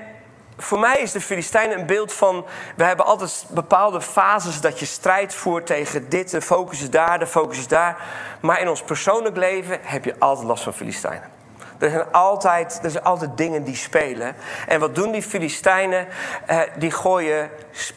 voor 0.56 0.78
mij 0.78 0.96
is 0.96 1.12
de 1.12 1.20
Filistijnen 1.20 1.78
een 1.78 1.86
beeld 1.86 2.12
van... 2.12 2.46
we 2.76 2.84
hebben 2.84 3.06
altijd 3.06 3.44
bepaalde 3.48 4.00
fases 4.00 4.60
dat 4.60 4.78
je 4.78 4.86
strijd 4.86 5.34
voert 5.34 5.66
tegen 5.66 6.08
dit. 6.08 6.30
De 6.30 6.42
focus 6.42 6.80
is 6.82 6.90
daar, 6.90 7.18
de 7.18 7.26
focus 7.26 7.58
is 7.58 7.68
daar. 7.68 7.96
Maar 8.40 8.60
in 8.60 8.68
ons 8.68 8.82
persoonlijk 8.82 9.36
leven 9.36 9.78
heb 9.82 10.04
je 10.04 10.14
altijd 10.18 10.46
last 10.46 10.62
van 10.62 10.74
Filistijnen. 10.74 11.39
Er 11.80 11.90
zijn 11.90 12.12
altijd, 12.12 12.80
er 12.82 12.90
zijn 12.90 13.04
altijd 13.04 13.36
dingen 13.36 13.64
die 13.64 13.76
spelen. 13.76 14.34
En 14.66 14.80
wat 14.80 14.94
doen 14.94 15.12
die 15.12 15.22
Filistijnen? 15.22 16.06
Eh, 16.46 16.60
die 16.78 16.90
gooien 16.90 17.50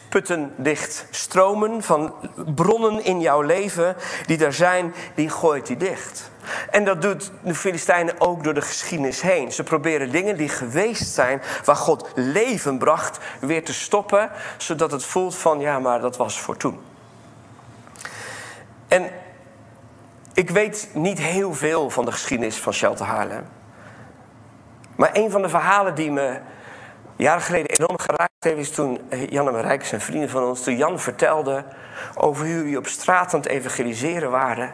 putten 0.08 0.54
dicht. 0.56 1.06
Stromen 1.10 1.82
van 1.82 2.14
bronnen 2.54 3.04
in 3.04 3.20
jouw 3.20 3.40
leven 3.40 3.96
die 4.26 4.36
daar 4.36 4.52
zijn, 4.52 4.94
die 5.14 5.28
gooit 5.28 5.68
hij 5.68 5.76
dicht. 5.76 6.30
En 6.70 6.84
dat 6.84 7.02
doet 7.02 7.30
de 7.42 7.54
Filistijnen 7.54 8.20
ook 8.20 8.44
door 8.44 8.54
de 8.54 8.62
geschiedenis 8.62 9.20
heen. 9.20 9.52
Ze 9.52 9.62
proberen 9.62 10.10
dingen 10.10 10.36
die 10.36 10.48
geweest 10.48 11.14
zijn, 11.14 11.42
waar 11.64 11.76
God 11.76 12.12
leven 12.14 12.78
bracht, 12.78 13.18
weer 13.40 13.64
te 13.64 13.74
stoppen, 13.74 14.30
zodat 14.56 14.90
het 14.90 15.04
voelt 15.04 15.36
van 15.36 15.60
ja, 15.60 15.78
maar 15.78 16.00
dat 16.00 16.16
was 16.16 16.40
voor 16.40 16.56
toen. 16.56 16.80
En 18.88 19.10
ik 20.34 20.50
weet 20.50 20.88
niet 20.92 21.18
heel 21.18 21.54
veel 21.54 21.90
van 21.90 22.04
de 22.04 22.12
geschiedenis 22.12 22.56
van 22.56 22.72
Shelter 22.72 23.06
Haarlem. 23.06 23.44
Maar 24.96 25.10
een 25.12 25.30
van 25.30 25.42
de 25.42 25.48
verhalen 25.48 25.94
die 25.94 26.10
me 26.10 26.38
jaren 27.16 27.42
geleden 27.42 27.70
enorm 27.70 27.98
geraakt 27.98 28.32
heeft, 28.38 28.58
is 28.58 28.70
toen 28.70 29.00
eh, 29.08 29.28
Jan 29.28 29.46
en 29.46 29.52
Marijke 29.52 29.84
zijn 29.84 30.00
vrienden 30.00 30.30
van 30.30 30.44
ons, 30.44 30.62
toen 30.62 30.76
Jan 30.76 31.00
vertelde 31.00 31.64
over 32.14 32.46
hoe 32.46 32.54
jullie 32.54 32.78
op 32.78 32.86
straat 32.86 33.34
aan 33.34 33.40
het 33.40 33.48
evangeliseren 33.48 34.30
waren. 34.30 34.72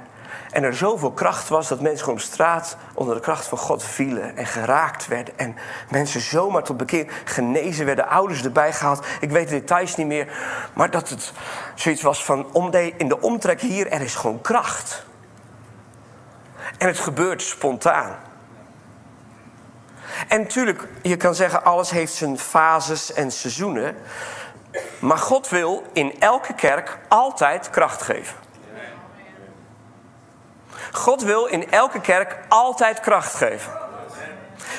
En 0.51 0.63
er 0.63 0.75
zoveel 0.75 1.13
kracht 1.13 1.49
was 1.49 1.69
dat 1.69 1.81
mensen 1.81 1.99
gewoon 2.05 2.15
op 2.15 2.25
straat 2.25 2.77
onder 2.95 3.15
de 3.15 3.21
kracht 3.21 3.47
van 3.47 3.59
God 3.59 3.85
vielen 3.85 4.37
en 4.37 4.47
geraakt 4.47 5.07
werden. 5.07 5.39
En 5.39 5.57
mensen 5.91 6.21
zomaar 6.21 6.63
tot 6.63 6.77
bekeer 6.77 7.13
genezen 7.25 7.87
werden, 7.87 8.09
ouders 8.09 8.45
erbij 8.45 8.73
gehaald. 8.73 9.07
Ik 9.21 9.31
weet 9.31 9.49
de 9.49 9.59
details 9.59 9.97
niet 9.97 10.07
meer. 10.07 10.33
Maar 10.75 10.91
dat 10.91 11.09
het 11.09 11.33
zoiets 11.75 12.03
was 12.03 12.25
van 12.25 12.75
in 12.97 13.09
de 13.09 13.21
omtrek 13.21 13.61
hier, 13.61 13.87
er 13.87 14.01
is 14.01 14.15
gewoon 14.15 14.41
kracht. 14.41 15.05
En 16.79 16.87
het 16.87 16.99
gebeurt 16.99 17.43
spontaan. 17.43 18.17
En 20.29 20.41
natuurlijk, 20.41 20.89
je 21.03 21.17
kan 21.17 21.35
zeggen, 21.35 21.65
alles 21.65 21.91
heeft 21.91 22.13
zijn 22.13 22.39
fases 22.39 23.13
en 23.13 23.31
seizoenen. 23.31 23.97
Maar 24.99 25.19
God 25.19 25.49
wil 25.49 25.83
in 25.93 26.21
elke 26.21 26.55
kerk 26.55 26.99
altijd 27.09 27.71
kracht 27.71 28.03
geven. 28.03 28.37
God 30.93 31.23
wil 31.23 31.47
in 31.47 31.71
elke 31.71 32.01
kerk 32.01 32.39
altijd 32.49 33.01
kracht 33.01 33.35
geven. 33.35 33.73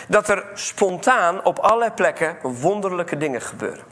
Dat 0.08 0.30
er 0.30 0.46
spontaan 0.54 1.44
op 1.44 1.60
allerlei 1.60 1.92
plekken 1.92 2.38
wonderlijke 2.42 3.18
dingen 3.18 3.42
gebeuren. 3.42 3.84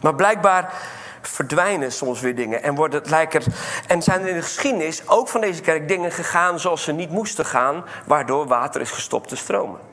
Maar 0.00 0.14
blijkbaar 0.14 0.72
verdwijnen 1.20 1.92
soms 1.92 2.20
weer 2.20 2.34
dingen 2.34 2.62
en 2.62 2.74
wordt 2.74 2.94
het 2.94 3.10
lijker. 3.10 3.42
En 3.86 4.02
zijn 4.02 4.20
er 4.20 4.28
in 4.28 4.34
de 4.34 4.42
geschiedenis 4.42 5.08
ook 5.08 5.28
van 5.28 5.40
deze 5.40 5.60
kerk 5.60 5.88
dingen 5.88 6.12
gegaan 6.12 6.60
zoals 6.60 6.82
ze 6.82 6.92
niet 6.92 7.10
moesten 7.10 7.46
gaan, 7.46 7.84
waardoor 8.06 8.46
water 8.46 8.80
is 8.80 8.90
gestopt 8.90 9.28
te 9.28 9.36
stromen. 9.36 9.89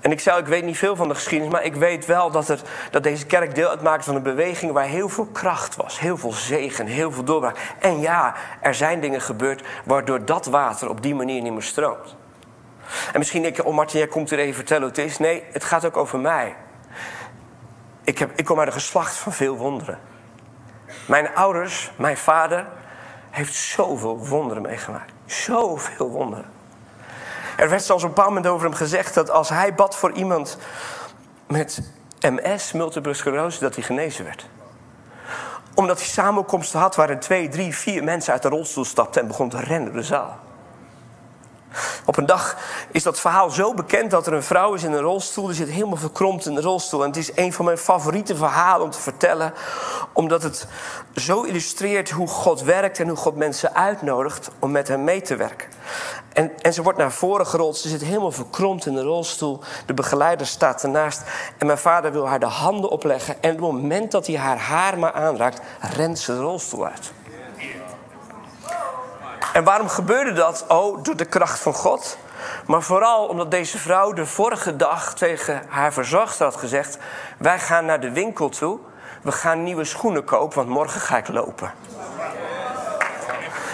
En 0.00 0.10
ik, 0.10 0.20
zei, 0.20 0.38
ik 0.38 0.46
weet 0.46 0.64
niet 0.64 0.78
veel 0.78 0.96
van 0.96 1.08
de 1.08 1.14
geschiedenis, 1.14 1.52
maar 1.52 1.64
ik 1.64 1.74
weet 1.74 2.06
wel 2.06 2.30
dat, 2.30 2.48
er, 2.48 2.60
dat 2.90 3.02
deze 3.02 3.26
kerk 3.26 3.54
deel 3.54 3.68
uitmaakt 3.68 4.04
van 4.04 4.14
een 4.14 4.22
beweging 4.22 4.72
waar 4.72 4.84
heel 4.84 5.08
veel 5.08 5.26
kracht 5.26 5.76
was, 5.76 6.00
heel 6.00 6.16
veel 6.16 6.32
zegen, 6.32 6.86
heel 6.86 7.12
veel 7.12 7.24
doorbraak. 7.24 7.56
En 7.78 8.00
ja, 8.00 8.34
er 8.60 8.74
zijn 8.74 9.00
dingen 9.00 9.20
gebeurd 9.20 9.62
waardoor 9.84 10.24
dat 10.24 10.46
water 10.46 10.88
op 10.88 11.02
die 11.02 11.14
manier 11.14 11.42
niet 11.42 11.52
meer 11.52 11.62
stroomt. 11.62 12.16
En 13.12 13.18
misschien 13.18 13.42
denk 13.42 13.64
oh 13.64 13.84
jij 13.86 14.06
komt 14.06 14.30
hier 14.30 14.38
even 14.38 14.54
vertellen 14.54 14.82
hoe 14.82 14.90
het 14.90 14.98
is. 14.98 15.18
Nee, 15.18 15.44
het 15.52 15.64
gaat 15.64 15.84
ook 15.84 15.96
over 15.96 16.18
mij. 16.18 16.56
Ik, 18.02 18.18
heb, 18.18 18.30
ik 18.34 18.44
kom 18.44 18.58
uit 18.58 18.66
een 18.66 18.72
geslacht 18.72 19.16
van 19.16 19.32
veel 19.32 19.56
wonderen. 19.56 19.98
Mijn 21.06 21.34
ouders, 21.34 21.90
mijn 21.96 22.16
vader, 22.16 22.66
heeft 23.30 23.54
zoveel 23.54 24.26
wonderen 24.26 24.62
meegemaakt. 24.62 25.12
Zoveel 25.26 26.10
wonderen. 26.10 26.59
Er 27.60 27.68
werd 27.68 27.82
zelfs 27.82 28.02
op 28.02 28.08
een 28.08 28.14
bepaald 28.14 28.34
moment 28.34 28.52
over 28.52 28.66
hem 28.66 28.76
gezegd 28.76 29.14
dat 29.14 29.30
als 29.30 29.48
hij 29.48 29.74
bad 29.74 29.96
voor 29.96 30.12
iemand 30.12 30.58
met 31.46 31.82
MS, 32.20 32.72
multiple 32.72 33.14
sclerose, 33.14 33.60
dat 33.60 33.74
hij 33.74 33.84
genezen 33.84 34.24
werd. 34.24 34.46
Omdat 35.74 35.98
hij 35.98 36.06
samenkomsten 36.06 36.80
had 36.80 36.96
waarin 36.96 37.18
twee, 37.18 37.48
drie, 37.48 37.74
vier 37.74 38.04
mensen 38.04 38.32
uit 38.32 38.42
de 38.42 38.48
rolstoel 38.48 38.84
stapten 38.84 39.20
en 39.22 39.26
begon 39.28 39.48
te 39.48 39.60
rennen 39.60 39.92
de 39.92 40.02
zaal. 40.02 40.38
Op 42.04 42.16
een 42.16 42.26
dag 42.26 42.56
is 42.90 43.02
dat 43.02 43.20
verhaal 43.20 43.50
zo 43.50 43.74
bekend 43.74 44.10
dat 44.10 44.26
er 44.26 44.32
een 44.32 44.42
vrouw 44.42 44.74
is 44.74 44.82
in 44.82 44.92
een 44.92 45.00
rolstoel. 45.00 45.46
Die 45.46 45.54
zit 45.54 45.68
helemaal 45.68 45.96
verkromd 45.96 46.46
in 46.46 46.54
de 46.54 46.60
rolstoel. 46.60 47.02
En 47.02 47.08
het 47.08 47.16
is 47.16 47.30
een 47.34 47.52
van 47.52 47.64
mijn 47.64 47.78
favoriete 47.78 48.36
verhalen 48.36 48.84
om 48.84 48.90
te 48.90 49.00
vertellen. 49.00 49.52
Omdat 50.12 50.42
het 50.42 50.66
zo 51.14 51.42
illustreert 51.42 52.10
hoe 52.10 52.28
God 52.28 52.62
werkt 52.62 52.98
en 52.98 53.08
hoe 53.08 53.16
God 53.16 53.36
mensen 53.36 53.74
uitnodigt 53.74 54.50
om 54.58 54.70
met 54.70 54.88
hem 54.88 55.04
mee 55.04 55.22
te 55.22 55.36
werken. 55.36 55.68
En, 56.32 56.52
en 56.62 56.72
ze 56.72 56.82
wordt 56.82 56.98
naar 56.98 57.12
voren 57.12 57.46
gerold. 57.46 57.76
Ze 57.76 57.88
zit 57.88 58.02
helemaal 58.02 58.32
verkromd 58.32 58.86
in 58.86 58.94
de 58.94 59.02
rolstoel. 59.02 59.60
De 59.86 59.94
begeleider 59.94 60.46
staat 60.46 60.82
ernaast. 60.82 61.22
En 61.58 61.66
mijn 61.66 61.78
vader 61.78 62.12
wil 62.12 62.28
haar 62.28 62.40
de 62.40 62.46
handen 62.46 62.90
opleggen. 62.90 63.42
En 63.42 63.50
op 63.50 63.60
het 63.60 63.82
moment 63.82 64.10
dat 64.10 64.26
hij 64.26 64.36
haar 64.36 64.58
haar 64.58 64.98
maar 64.98 65.12
aanraakt, 65.12 65.60
rent 65.80 66.18
ze 66.18 66.32
de 66.32 66.40
rolstoel 66.40 66.86
uit. 66.86 67.12
En 69.52 69.64
waarom 69.64 69.88
gebeurde 69.88 70.32
dat? 70.32 70.64
Oh, 70.68 71.02
door 71.02 71.16
de 71.16 71.24
kracht 71.24 71.60
van 71.60 71.74
God. 71.74 72.18
Maar 72.66 72.82
vooral 72.82 73.26
omdat 73.26 73.50
deze 73.50 73.78
vrouw 73.78 74.12
de 74.12 74.26
vorige 74.26 74.76
dag 74.76 75.14
tegen 75.14 75.62
haar 75.68 75.92
verzorgster 75.92 76.44
had 76.44 76.56
gezegd: 76.56 76.98
Wij 77.38 77.58
gaan 77.58 77.84
naar 77.84 78.00
de 78.00 78.12
winkel 78.12 78.48
toe. 78.48 78.78
We 79.22 79.32
gaan 79.32 79.62
nieuwe 79.62 79.84
schoenen 79.84 80.24
kopen, 80.24 80.56
want 80.56 80.68
morgen 80.68 81.00
ga 81.00 81.16
ik 81.16 81.28
lopen. 81.28 81.72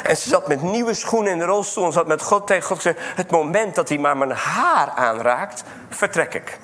En 0.02 0.16
ze 0.16 0.28
zat 0.28 0.48
met 0.48 0.62
nieuwe 0.62 0.94
schoenen 0.94 1.32
in 1.32 1.38
de 1.38 1.44
rolstoel 1.44 1.84
en 1.84 1.92
zat 1.92 2.06
met 2.06 2.22
God 2.22 2.46
tegen 2.46 2.62
God 2.62 2.76
gezegd: 2.76 2.98
Het 3.16 3.30
moment 3.30 3.74
dat 3.74 3.88
hij 3.88 3.98
maar 3.98 4.16
mijn 4.16 4.30
haar 4.30 4.88
aanraakt, 4.88 5.64
vertrek 5.90 6.34
ik. 6.34 6.58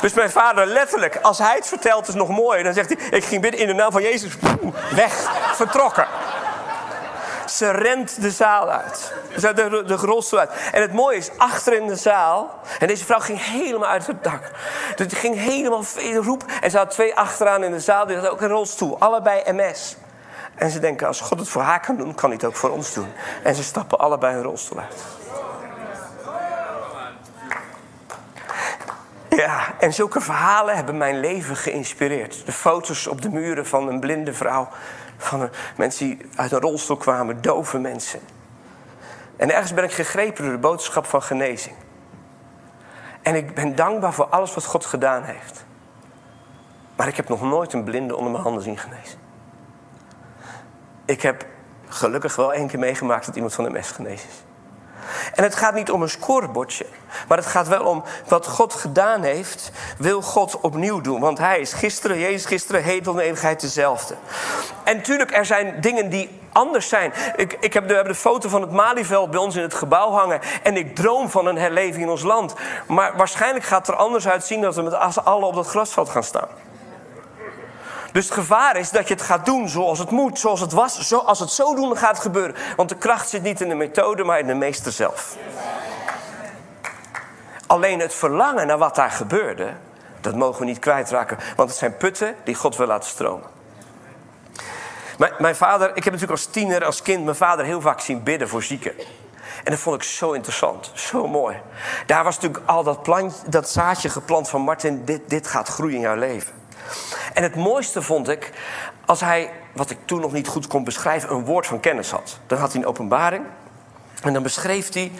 Dus 0.00 0.12
mijn 0.12 0.30
vader 0.30 0.66
letterlijk, 0.66 1.18
als 1.22 1.38
hij 1.38 1.54
het 1.54 1.66
vertelt, 1.66 2.08
is 2.08 2.14
nog 2.14 2.28
mooi. 2.28 2.62
Dan 2.62 2.72
zegt 2.72 2.88
hij: 2.88 3.18
Ik 3.18 3.24
ging 3.24 3.42
binnen 3.42 3.60
in 3.60 3.66
de 3.66 3.72
naam 3.72 3.92
van 3.92 4.02
Jezus, 4.02 4.36
weg, 4.94 5.30
vertrokken. 5.54 6.06
Ze 7.50 7.70
rent 7.70 8.22
de 8.22 8.30
zaal 8.30 8.70
uit. 8.70 9.12
Ze 9.38 9.52
de, 9.52 9.82
de 9.86 9.94
rolstoel 9.94 10.38
uit. 10.38 10.50
En 10.72 10.82
het 10.82 10.92
mooie 10.92 11.16
is, 11.16 11.30
achter 11.36 11.72
in 11.72 11.86
de 11.86 11.96
zaal... 11.96 12.60
En 12.78 12.86
deze 12.86 13.04
vrouw 13.04 13.18
ging 13.18 13.44
helemaal 13.44 13.88
uit 13.88 14.06
het 14.06 14.24
dak. 14.24 14.50
Dus 14.96 15.08
die 15.08 15.18
ging 15.18 15.36
helemaal 15.36 15.84
roep. 16.14 16.44
En 16.60 16.70
ze 16.70 16.76
had 16.76 16.90
twee 16.90 17.14
achteraan 17.14 17.64
in 17.64 17.70
de 17.70 17.80
zaal. 17.80 18.06
Die 18.06 18.14
hadden 18.14 18.32
ook 18.32 18.40
een 18.40 18.48
rolstoel. 18.48 18.98
Allebei 18.98 19.42
MS. 19.52 19.96
En 20.54 20.70
ze 20.70 20.78
denken, 20.78 21.06
als 21.06 21.20
God 21.20 21.38
het 21.38 21.48
voor 21.48 21.62
haar 21.62 21.80
kan 21.80 21.96
doen, 21.96 22.14
kan 22.14 22.28
hij 22.30 22.38
het 22.40 22.48
ook 22.48 22.56
voor 22.56 22.70
ons 22.70 22.94
doen. 22.94 23.12
En 23.42 23.54
ze 23.54 23.62
stappen 23.62 23.98
allebei 23.98 24.36
een 24.36 24.42
rolstoel 24.42 24.78
uit. 24.78 25.04
Ja, 29.28 29.74
en 29.78 29.92
zulke 29.92 30.20
verhalen 30.20 30.76
hebben 30.76 30.96
mijn 30.96 31.20
leven 31.20 31.56
geïnspireerd. 31.56 32.42
De 32.44 32.52
foto's 32.52 33.06
op 33.06 33.22
de 33.22 33.28
muren 33.28 33.66
van 33.66 33.88
een 33.88 34.00
blinde 34.00 34.34
vrouw 34.34 34.68
van 35.20 35.50
mensen 35.76 36.06
die 36.06 36.18
uit 36.36 36.52
een 36.52 36.60
rolstoel 36.60 36.96
kwamen, 36.96 37.42
dove 37.42 37.78
mensen. 37.78 38.20
En 39.36 39.50
ergens 39.50 39.74
ben 39.74 39.84
ik 39.84 39.92
gegrepen 39.92 40.44
door 40.44 40.52
de 40.52 40.58
boodschap 40.58 41.06
van 41.06 41.22
genezing. 41.22 41.76
En 43.22 43.34
ik 43.34 43.54
ben 43.54 43.74
dankbaar 43.74 44.12
voor 44.12 44.26
alles 44.26 44.54
wat 44.54 44.64
God 44.64 44.86
gedaan 44.86 45.22
heeft. 45.22 45.64
Maar 46.96 47.08
ik 47.08 47.16
heb 47.16 47.28
nog 47.28 47.42
nooit 47.42 47.72
een 47.72 47.84
blinde 47.84 48.16
onder 48.16 48.30
mijn 48.30 48.42
handen 48.42 48.62
zien 48.62 48.78
genezen. 48.78 49.18
Ik 51.04 51.22
heb 51.22 51.46
gelukkig 51.88 52.36
wel 52.36 52.52
één 52.52 52.68
keer 52.68 52.78
meegemaakt 52.78 53.26
dat 53.26 53.34
iemand 53.34 53.54
van 53.54 53.64
de 53.64 53.70
mes 53.70 53.90
genezen 53.90 54.28
is. 54.28 54.44
En 55.34 55.42
het 55.42 55.54
gaat 55.54 55.74
niet 55.74 55.90
om 55.90 56.02
een 56.02 56.08
scorebordje. 56.08 56.86
Maar 57.28 57.38
het 57.38 57.46
gaat 57.46 57.68
wel 57.68 57.84
om 57.84 58.04
wat 58.28 58.46
God 58.46 58.74
gedaan 58.74 59.22
heeft, 59.22 59.70
wil 59.98 60.22
God 60.22 60.60
opnieuw 60.60 61.00
doen. 61.00 61.20
Want 61.20 61.38
Hij 61.38 61.60
is 61.60 61.72
gisteren, 61.72 62.18
Jezus 62.18 62.44
gisteren, 62.44 62.82
heden 62.82 63.18
en 63.18 63.56
dezelfde. 63.58 64.14
En 64.84 64.96
natuurlijk, 64.96 65.36
er 65.36 65.46
zijn 65.46 65.80
dingen 65.80 66.08
die 66.08 66.40
anders 66.52 66.88
zijn. 66.88 67.12
Ik, 67.36 67.56
ik 67.60 67.72
heb 67.72 67.82
de, 67.82 67.88
we 67.88 67.94
hebben 67.94 68.12
de 68.12 68.18
foto 68.18 68.48
van 68.48 68.60
het 68.60 68.70
Malieveld 68.70 69.30
bij 69.30 69.40
ons 69.40 69.56
in 69.56 69.62
het 69.62 69.74
gebouw 69.74 70.10
hangen. 70.10 70.40
En 70.62 70.76
ik 70.76 70.94
droom 70.94 71.30
van 71.30 71.46
een 71.46 71.58
herleving 71.58 72.04
in 72.04 72.10
ons 72.10 72.22
land. 72.22 72.54
Maar 72.86 73.16
waarschijnlijk 73.16 73.64
gaat 73.64 73.86
het 73.86 73.96
er 73.96 74.02
anders 74.02 74.28
uitzien 74.28 74.60
dat 74.60 74.74
we 74.74 74.82
met 74.82 75.24
allen 75.24 75.46
op 75.46 75.54
dat 75.54 75.66
grasveld 75.66 76.08
gaan 76.08 76.24
staan. 76.24 76.48
Dus 78.12 78.24
het 78.24 78.34
gevaar 78.34 78.76
is 78.76 78.90
dat 78.90 79.08
je 79.08 79.14
het 79.14 79.22
gaat 79.22 79.44
doen 79.44 79.68
zoals 79.68 79.98
het 79.98 80.10
moet, 80.10 80.38
zoals 80.38 80.60
het 80.60 80.72
was. 80.72 81.08
Zo, 81.08 81.18
als 81.18 81.38
het 81.38 81.50
zo 81.50 81.74
doen, 81.74 81.96
gaat 81.96 82.10
het 82.10 82.20
gebeuren. 82.20 82.54
Want 82.76 82.88
de 82.88 82.96
kracht 82.96 83.28
zit 83.28 83.42
niet 83.42 83.60
in 83.60 83.68
de 83.68 83.74
methode, 83.74 84.24
maar 84.24 84.38
in 84.38 84.46
de 84.46 84.54
meester 84.54 84.92
zelf. 84.92 85.36
Alleen 87.66 88.00
het 88.00 88.14
verlangen 88.14 88.66
naar 88.66 88.78
wat 88.78 88.94
daar 88.94 89.10
gebeurde, 89.10 89.72
dat 90.20 90.34
mogen 90.34 90.60
we 90.60 90.66
niet 90.66 90.78
kwijtraken. 90.78 91.38
Want 91.56 91.68
het 91.68 91.78
zijn 91.78 91.96
putten 91.96 92.34
die 92.44 92.54
God 92.54 92.76
wil 92.76 92.86
laten 92.86 93.10
stromen. 93.10 93.58
Mijn, 95.38 95.56
vader, 95.56 95.88
ik 95.88 96.04
heb 96.04 96.12
natuurlijk 96.12 96.30
als 96.30 96.46
tiener, 96.46 96.84
als 96.84 97.02
kind, 97.02 97.24
mijn 97.24 97.36
vader 97.36 97.64
heel 97.64 97.80
vaak 97.80 98.00
zien 98.00 98.22
bidden 98.22 98.48
voor 98.48 98.62
zieken. 98.62 98.92
En 99.64 99.70
dat 99.70 99.78
vond 99.78 99.96
ik 99.96 100.02
zo 100.02 100.32
interessant, 100.32 100.90
zo 100.94 101.28
mooi. 101.28 101.56
Daar 102.06 102.24
was 102.24 102.34
natuurlijk 102.34 102.62
al 102.66 102.82
dat, 102.82 103.08
dat 103.46 103.70
zaadje 103.70 104.08
geplant 104.08 104.48
van 104.48 104.60
Martin, 104.60 105.04
dit, 105.04 105.20
dit 105.26 105.46
gaat 105.46 105.68
groeien 105.68 105.94
in 105.94 106.00
jouw 106.00 106.16
leven. 106.16 106.59
En 107.32 107.42
het 107.42 107.54
mooiste 107.54 108.02
vond 108.02 108.28
ik 108.28 108.50
als 109.06 109.20
hij, 109.20 109.52
wat 109.72 109.90
ik 109.90 109.98
toen 110.04 110.20
nog 110.20 110.32
niet 110.32 110.48
goed 110.48 110.66
kon 110.66 110.84
beschrijven, 110.84 111.30
een 111.30 111.44
woord 111.44 111.66
van 111.66 111.80
kennis 111.80 112.10
had. 112.10 112.38
Dan 112.46 112.58
had 112.58 112.72
hij 112.72 112.80
een 112.80 112.86
openbaring. 112.86 113.44
En 114.22 114.32
dan 114.32 114.42
beschreef 114.42 114.92
hij: 114.92 115.12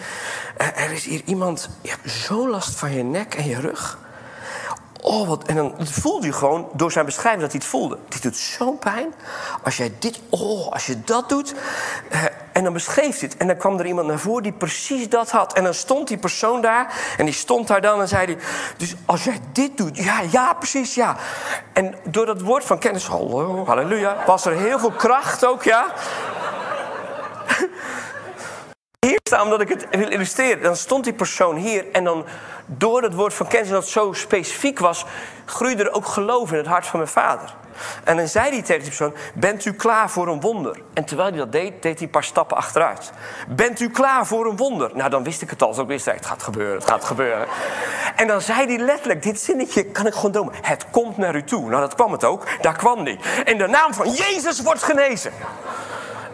Er 0.57 0.91
is 0.91 1.05
hier 1.05 1.21
iemand, 1.25 1.69
je 1.81 1.89
hebt 1.89 2.11
zo 2.11 2.49
last 2.49 2.75
van 2.75 2.93
je 2.93 3.03
nek 3.03 3.35
en 3.35 3.47
je 3.47 3.59
rug. 3.59 3.97
Oh, 5.01 5.27
wat. 5.27 5.43
En 5.43 5.55
dan 5.55 5.73
voelde 5.79 6.25
je 6.25 6.33
gewoon 6.33 6.69
door 6.73 6.91
zijn 6.91 7.05
beschrijving 7.05 7.41
dat 7.41 7.51
hij 7.51 7.59
het 7.61 7.69
voelde. 7.69 7.97
Dit 8.09 8.21
doet 8.21 8.37
zo'n 8.37 8.79
pijn. 8.79 9.13
Als 9.63 9.77
jij 9.77 9.93
dit, 9.99 10.19
oh, 10.29 10.71
als 10.71 10.85
je 10.85 11.01
dat 11.03 11.29
doet. 11.29 11.53
Eh, 12.09 12.23
en 12.51 12.63
dan 12.63 12.73
beschreef 12.73 13.19
het. 13.19 13.37
En 13.37 13.47
dan 13.47 13.57
kwam 13.57 13.79
er 13.79 13.85
iemand 13.85 14.07
naar 14.07 14.19
voren 14.19 14.43
die 14.43 14.53
precies 14.53 15.09
dat 15.09 15.31
had. 15.31 15.53
En 15.53 15.63
dan 15.63 15.73
stond 15.73 16.07
die 16.07 16.17
persoon 16.17 16.61
daar. 16.61 16.93
En 17.17 17.25
die 17.25 17.33
stond 17.33 17.67
daar 17.67 17.81
dan 17.81 18.01
en 18.01 18.07
zei 18.07 18.25
hij. 18.25 18.37
Dus 18.77 18.95
als 19.05 19.23
jij 19.23 19.39
dit 19.51 19.77
doet, 19.77 19.97
ja, 19.97 20.21
ja, 20.31 20.53
precies, 20.53 20.95
ja. 20.95 21.17
En 21.73 21.95
door 22.03 22.25
dat 22.25 22.41
woord 22.41 22.63
van 22.63 22.79
kennis, 22.79 23.05
hallo, 23.05 23.65
halleluja, 23.65 24.17
was 24.25 24.45
er 24.45 24.57
heel 24.57 24.79
veel 24.79 24.91
kracht 24.91 25.45
ook, 25.45 25.63
ja. 25.63 25.85
Hier 28.99 29.20
omdat 29.39 29.61
ik 29.61 29.69
het 29.69 29.87
wil 29.91 30.09
illustreren. 30.09 30.63
Dan 30.63 30.75
stond 30.75 31.03
die 31.03 31.13
persoon 31.13 31.55
hier 31.55 31.85
en 31.91 32.03
dan 32.03 32.25
door 32.65 33.03
het 33.03 33.13
woord 33.13 33.33
van 33.33 33.47
kennis 33.47 33.69
dat 33.69 33.87
zo 33.87 34.13
specifiek 34.13 34.79
was, 34.79 35.05
groeide 35.45 35.83
er 35.83 35.93
ook 35.93 36.05
geloof 36.05 36.51
in 36.51 36.57
het 36.57 36.67
hart 36.67 36.85
van 36.85 36.99
mijn 36.99 37.11
vader. 37.11 37.53
En 38.03 38.17
dan 38.17 38.27
zei 38.27 38.49
hij 38.49 38.61
tegen 38.61 38.79
die 38.81 38.87
persoon: 38.87 39.13
Bent 39.33 39.65
u 39.65 39.73
klaar 39.73 40.09
voor 40.09 40.27
een 40.27 40.41
wonder? 40.41 40.81
En 40.93 41.05
terwijl 41.05 41.29
hij 41.29 41.37
dat 41.37 41.51
deed, 41.51 41.81
deed 41.81 41.93
hij 41.93 42.03
een 42.05 42.09
paar 42.09 42.23
stappen 42.23 42.57
achteruit. 42.57 43.11
Bent 43.47 43.79
u 43.79 43.89
klaar 43.89 44.27
voor 44.27 44.45
een 44.45 44.57
wonder? 44.57 44.91
Nou, 44.93 45.09
dan 45.09 45.23
wist 45.23 45.41
ik 45.41 45.49
het 45.49 45.61
al. 45.61 45.73
Zo 45.73 45.85
wist 45.85 46.05
hij: 46.05 46.15
Het 46.15 46.25
gaat 46.25 46.43
gebeuren, 46.43 46.75
het 46.75 46.89
gaat 46.89 47.03
gebeuren. 47.03 47.47
En 48.15 48.27
dan 48.27 48.41
zei 48.41 48.67
hij 48.67 48.77
letterlijk: 48.77 49.23
Dit 49.23 49.39
zinnetje 49.39 49.83
kan 49.83 50.07
ik 50.07 50.13
gewoon 50.13 50.31
dromen. 50.31 50.53
Het 50.61 50.85
komt 50.91 51.17
naar 51.17 51.35
u 51.35 51.43
toe. 51.43 51.69
Nou, 51.69 51.81
dat 51.81 51.95
kwam 51.95 52.11
het 52.11 52.23
ook. 52.23 52.47
Daar 52.61 52.77
kwam 52.77 53.05
hij. 53.05 53.19
In 53.43 53.57
de 53.57 53.67
naam 53.67 53.93
van 53.93 54.11
Jezus 54.11 54.61
wordt 54.61 54.83
genezen. 54.83 55.31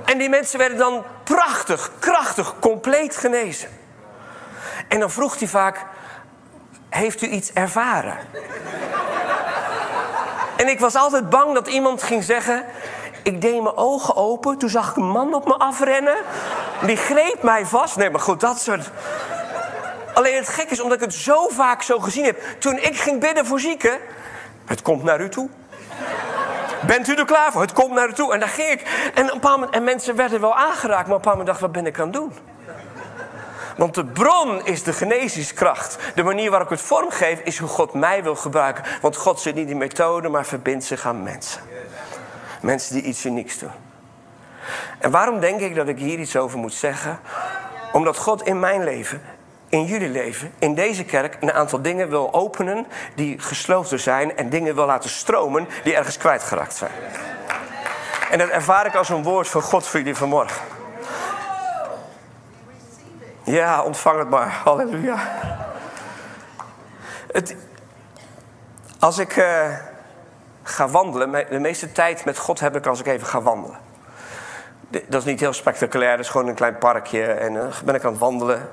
En 0.08 0.18
die 0.18 0.30
mensen 0.30 0.60
werden 0.60 0.78
dan 0.78 1.04
prachtig, 1.24 1.92
krachtig, 2.00 2.54
compleet 2.60 3.18
genezen. 3.18 3.70
En 4.88 5.00
dan 5.00 5.12
vroeg 5.12 5.40
hij 5.40 5.48
vaak: 5.48 5.86
Heeft 6.90 7.22
u 7.22 7.28
iets 7.28 7.54
ervaren? 7.54 8.18
en 10.58 10.68
ik 10.68 10.80
was 10.80 10.96
altijd 10.96 11.30
bang 11.30 11.54
dat 11.54 11.68
iemand 11.68 12.04
ging 12.04 12.24
zeggen: 12.24 12.66
Ik 13.24 13.42
deed 13.42 13.62
mijn 13.62 13.78
ogen 13.78 14.16
open, 14.16 14.58
toen 14.58 14.70
zag 14.70 14.90
ik 14.90 14.96
een 14.96 15.10
man 15.10 15.34
op 15.34 15.48
me 15.48 15.58
afrennen. 15.58 16.18
Die 16.86 16.98
greep 16.98 17.44
mij 17.44 17.66
vast. 17.66 17.96
Nee, 17.96 18.10
maar 18.10 18.22
goed, 18.22 18.40
dat 18.40 18.60
soort. 18.60 18.90
Alleen 20.14 20.36
het 20.36 20.50
gek 20.50 20.70
is, 20.70 20.80
omdat 20.80 20.98
ik 20.98 21.04
het 21.04 21.14
zo 21.14 21.48
vaak 21.48 21.82
zo 21.82 22.00
gezien 22.00 22.26
heb. 22.26 22.42
Toen 22.60 22.78
ik 22.78 23.00
ging 23.00 23.20
bidden 23.20 23.46
voor 23.46 23.60
zieken, 23.60 24.00
het 24.66 24.82
komt 24.82 25.04
naar 25.04 25.22
u 25.22 25.30
toe. 25.30 25.50
Bent 26.86 27.08
u 27.08 27.16
er 27.16 27.26
klaar 27.26 27.52
voor? 27.52 27.62
Het 27.62 27.74
komt 27.74 27.94
naar 27.94 28.14
toe. 28.14 28.34
En 28.34 28.40
daar 28.40 28.50
ging 28.50 28.70
ik. 28.70 29.12
En, 29.14 29.32
een 29.34 29.40
paar 29.40 29.70
en 29.70 29.84
mensen 29.84 30.16
werden 30.16 30.42
wel 30.42 30.56
aangeraakt, 30.56 31.08
maar 31.08 31.16
op 31.16 31.26
een 31.26 31.32
paar 31.32 31.38
moment 31.38 31.48
dacht 31.48 31.60
wat 31.60 31.72
ben 31.72 31.86
ik 31.86 32.00
aan 32.00 32.08
het 32.08 32.14
doen? 32.14 32.34
Want 33.78 33.96
de 33.96 34.06
bron 34.06 34.66
is 34.66 34.84
de 34.84 34.94
genezingskracht. 34.94 35.98
De 36.16 36.24
manier 36.24 36.50
waarop 36.50 36.72
ik 36.72 36.78
het 36.78 36.88
vormgeef 36.88 37.40
is 37.40 37.58
hoe 37.58 37.70
God 37.70 37.94
mij 37.94 38.24
wil 38.24 38.36
gebruiken. 38.36 38.84
Want 39.02 39.16
God 39.16 39.40
zit 39.40 39.56
niet 39.56 39.70
in 39.70 39.78
methode, 39.78 40.30
maar 40.30 40.46
verbindt 40.46 40.86
zich 40.86 41.06
aan 41.06 41.24
mensen. 41.24 41.62
Mensen 42.62 42.94
die 42.94 43.04
iets 43.04 43.26
unieks 43.26 43.60
doen. 43.60 43.72
En 45.00 45.12
waarom 45.12 45.40
denk 45.40 45.60
ik 45.60 45.76
dat 45.76 45.88
ik 45.88 45.98
hier 45.98 46.20
iets 46.20 46.36
over 46.36 46.60
moet 46.60 46.74
zeggen? 46.74 47.20
Omdat 47.92 48.18
God 48.18 48.44
in 48.44 48.60
mijn 48.60 48.84
leven 48.84 49.22
in 49.70 49.86
jullie 49.86 50.10
leven, 50.10 50.54
in 50.60 50.76
deze 50.76 51.06
kerk, 51.06 51.38
een 51.40 51.54
aantal 51.54 51.82
dingen 51.82 52.10
wil 52.10 52.34
openen 52.34 52.88
die 53.16 53.40
gesloten 53.40 54.00
zijn 54.00 54.38
en 54.38 54.50
dingen 54.50 54.76
wil 54.76 54.86
laten 54.86 55.10
stromen 55.10 55.68
die 55.84 55.96
ergens 55.96 56.18
kwijtgeraakt 56.18 56.76
zijn. 56.76 56.92
En 58.32 58.38
dat 58.38 58.50
ervaar 58.50 58.86
ik 58.86 58.96
als 58.96 59.10
een 59.10 59.24
woord 59.24 59.48
van 59.48 59.62
God 59.62 59.88
voor 59.88 60.00
jullie 60.00 60.16
vanmorgen. 60.16 60.62
Ja, 63.44 63.84
ontvang 63.84 64.20
het 64.20 64.30
maar. 64.30 64.50
Halleluja. 64.64 65.18
Het, 67.32 67.56
als 69.00 69.18
ik 69.18 69.36
uh, 69.36 69.68
ga 70.64 70.88
wandelen, 70.88 71.46
de 71.50 71.60
meeste 71.60 71.92
tijd 71.92 72.26
met 72.26 72.38
God 72.38 72.60
heb 72.60 72.76
ik 72.76 72.86
als 72.86 73.00
ik 73.00 73.08
even 73.08 73.28
ga 73.28 73.42
wandelen. 73.42 73.78
Dat 74.90 75.22
is 75.22 75.24
niet 75.24 75.40
heel 75.40 75.54
spectaculair, 75.54 76.12
dat 76.12 76.26
is 76.26 76.32
gewoon 76.32 76.48
een 76.48 76.56
klein 76.56 76.78
parkje 76.78 77.24
en 77.24 77.54
dan 77.54 77.72
ben 77.86 77.96
ik 77.96 78.04
aan 78.04 78.12
het 78.12 78.20
wandelen. 78.20 78.70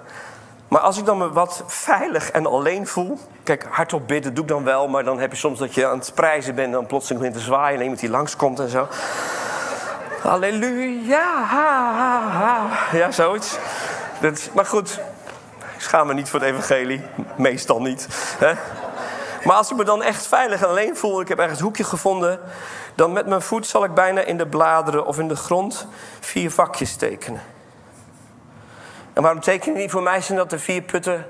Maar 0.75 0.83
als 0.83 0.99
ik 0.99 1.05
dan 1.05 1.19
me 1.19 1.33
wat 1.33 1.63
veilig 1.67 2.31
en 2.31 2.47
alleen 2.47 2.87
voel. 2.87 3.19
Kijk, 3.43 3.67
hardop 3.71 4.09
bidden 4.09 4.35
doe 4.35 4.45
ik 4.45 4.51
dan 4.51 4.65
wel. 4.65 4.89
Maar 4.89 5.05
dan 5.05 5.19
heb 5.19 5.31
je 5.31 5.37
soms 5.37 5.59
dat 5.59 5.75
je 5.75 5.87
aan 5.87 5.99
het 5.99 6.13
prijzen 6.15 6.55
bent. 6.55 6.67
En 6.67 6.73
dan 6.73 6.87
plotseling 6.87 7.21
begint 7.21 7.39
te 7.39 7.45
zwaaien. 7.45 7.77
En 7.77 7.83
iemand 7.83 8.01
die 8.01 8.11
langskomt 8.11 8.61
en 8.61 8.69
zo. 8.69 8.89
Halleluja. 10.23 11.45
Ha, 11.45 11.93
ha, 11.95 12.29
ha. 12.29 12.67
Ja, 12.97 13.11
zoiets. 13.11 13.59
Dat 14.21 14.51
maar 14.55 14.67
goed, 14.67 15.01
ik 15.75 15.81
schaam 15.81 16.07
me 16.07 16.15
niet 16.15 16.29
voor 16.29 16.41
het 16.41 16.49
evangelie. 16.49 17.03
Meestal 17.37 17.81
niet. 17.81 18.09
Hè? 18.39 18.53
Maar 19.45 19.57
als 19.57 19.71
ik 19.71 19.77
me 19.77 19.85
dan 19.85 20.03
echt 20.03 20.27
veilig 20.27 20.63
en 20.63 20.69
alleen 20.69 20.97
voel. 20.97 21.21
Ik 21.21 21.29
heb 21.29 21.39
ergens 21.39 21.59
een 21.59 21.65
hoekje 21.65 21.85
gevonden. 21.85 22.41
Dan 22.95 23.13
met 23.13 23.27
mijn 23.27 23.43
voet 23.43 23.67
zal 23.67 23.85
ik 23.85 23.95
bijna 23.95 24.21
in 24.21 24.37
de 24.37 24.47
bladeren 24.47 25.07
of 25.07 25.19
in 25.19 25.29
de 25.29 25.37
grond 25.37 25.87
vier 26.21 26.51
vakjes 26.51 26.97
tekenen. 26.97 27.54
En 29.15 29.23
waarom 29.23 29.41
tekenen 29.41 29.79
die 29.79 29.91
voor 29.91 30.03
mij 30.03 30.21
zijn 30.21 30.39
dat 30.39 30.51
de 30.51 30.59
vier 30.59 30.83
putten 30.83 31.27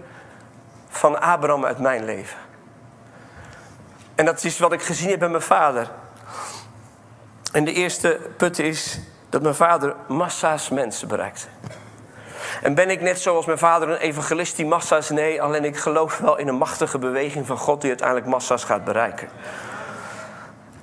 van 0.89 1.21
Abraham 1.21 1.65
uit 1.65 1.79
mijn 1.79 2.05
leven? 2.05 2.39
En 4.15 4.25
dat 4.25 4.45
is 4.45 4.59
wat 4.59 4.73
ik 4.73 4.83
gezien 4.83 5.11
heb 5.11 5.19
bij 5.19 5.29
mijn 5.29 5.43
vader. 5.43 5.91
En 7.53 7.65
de 7.65 7.73
eerste 7.73 8.21
put 8.37 8.59
is 8.59 9.01
dat 9.29 9.43
mijn 9.43 9.55
vader 9.55 9.95
massa's 10.09 10.69
mensen 10.69 11.09
bereikte. 11.09 11.47
En 12.63 12.75
ben 12.75 12.91
ik 12.91 13.01
net 13.01 13.21
zoals 13.21 13.47
mijn 13.47 13.59
vader 13.59 13.89
een 13.89 13.97
evangelist 13.97 14.57
die 14.57 14.67
massa's? 14.67 15.11
Nee, 15.11 15.43
alleen 15.43 15.65
ik 15.65 15.77
geloof 15.77 16.19
wel 16.19 16.39
in 16.39 16.49
een 16.49 16.55
machtige 16.55 16.99
beweging 16.99 17.47
van 17.47 17.59
God 17.59 17.81
die 17.81 17.91
uiteindelijk 17.91 18.29
massa's 18.29 18.65
gaat 18.65 18.85
bereiken. 18.85 19.29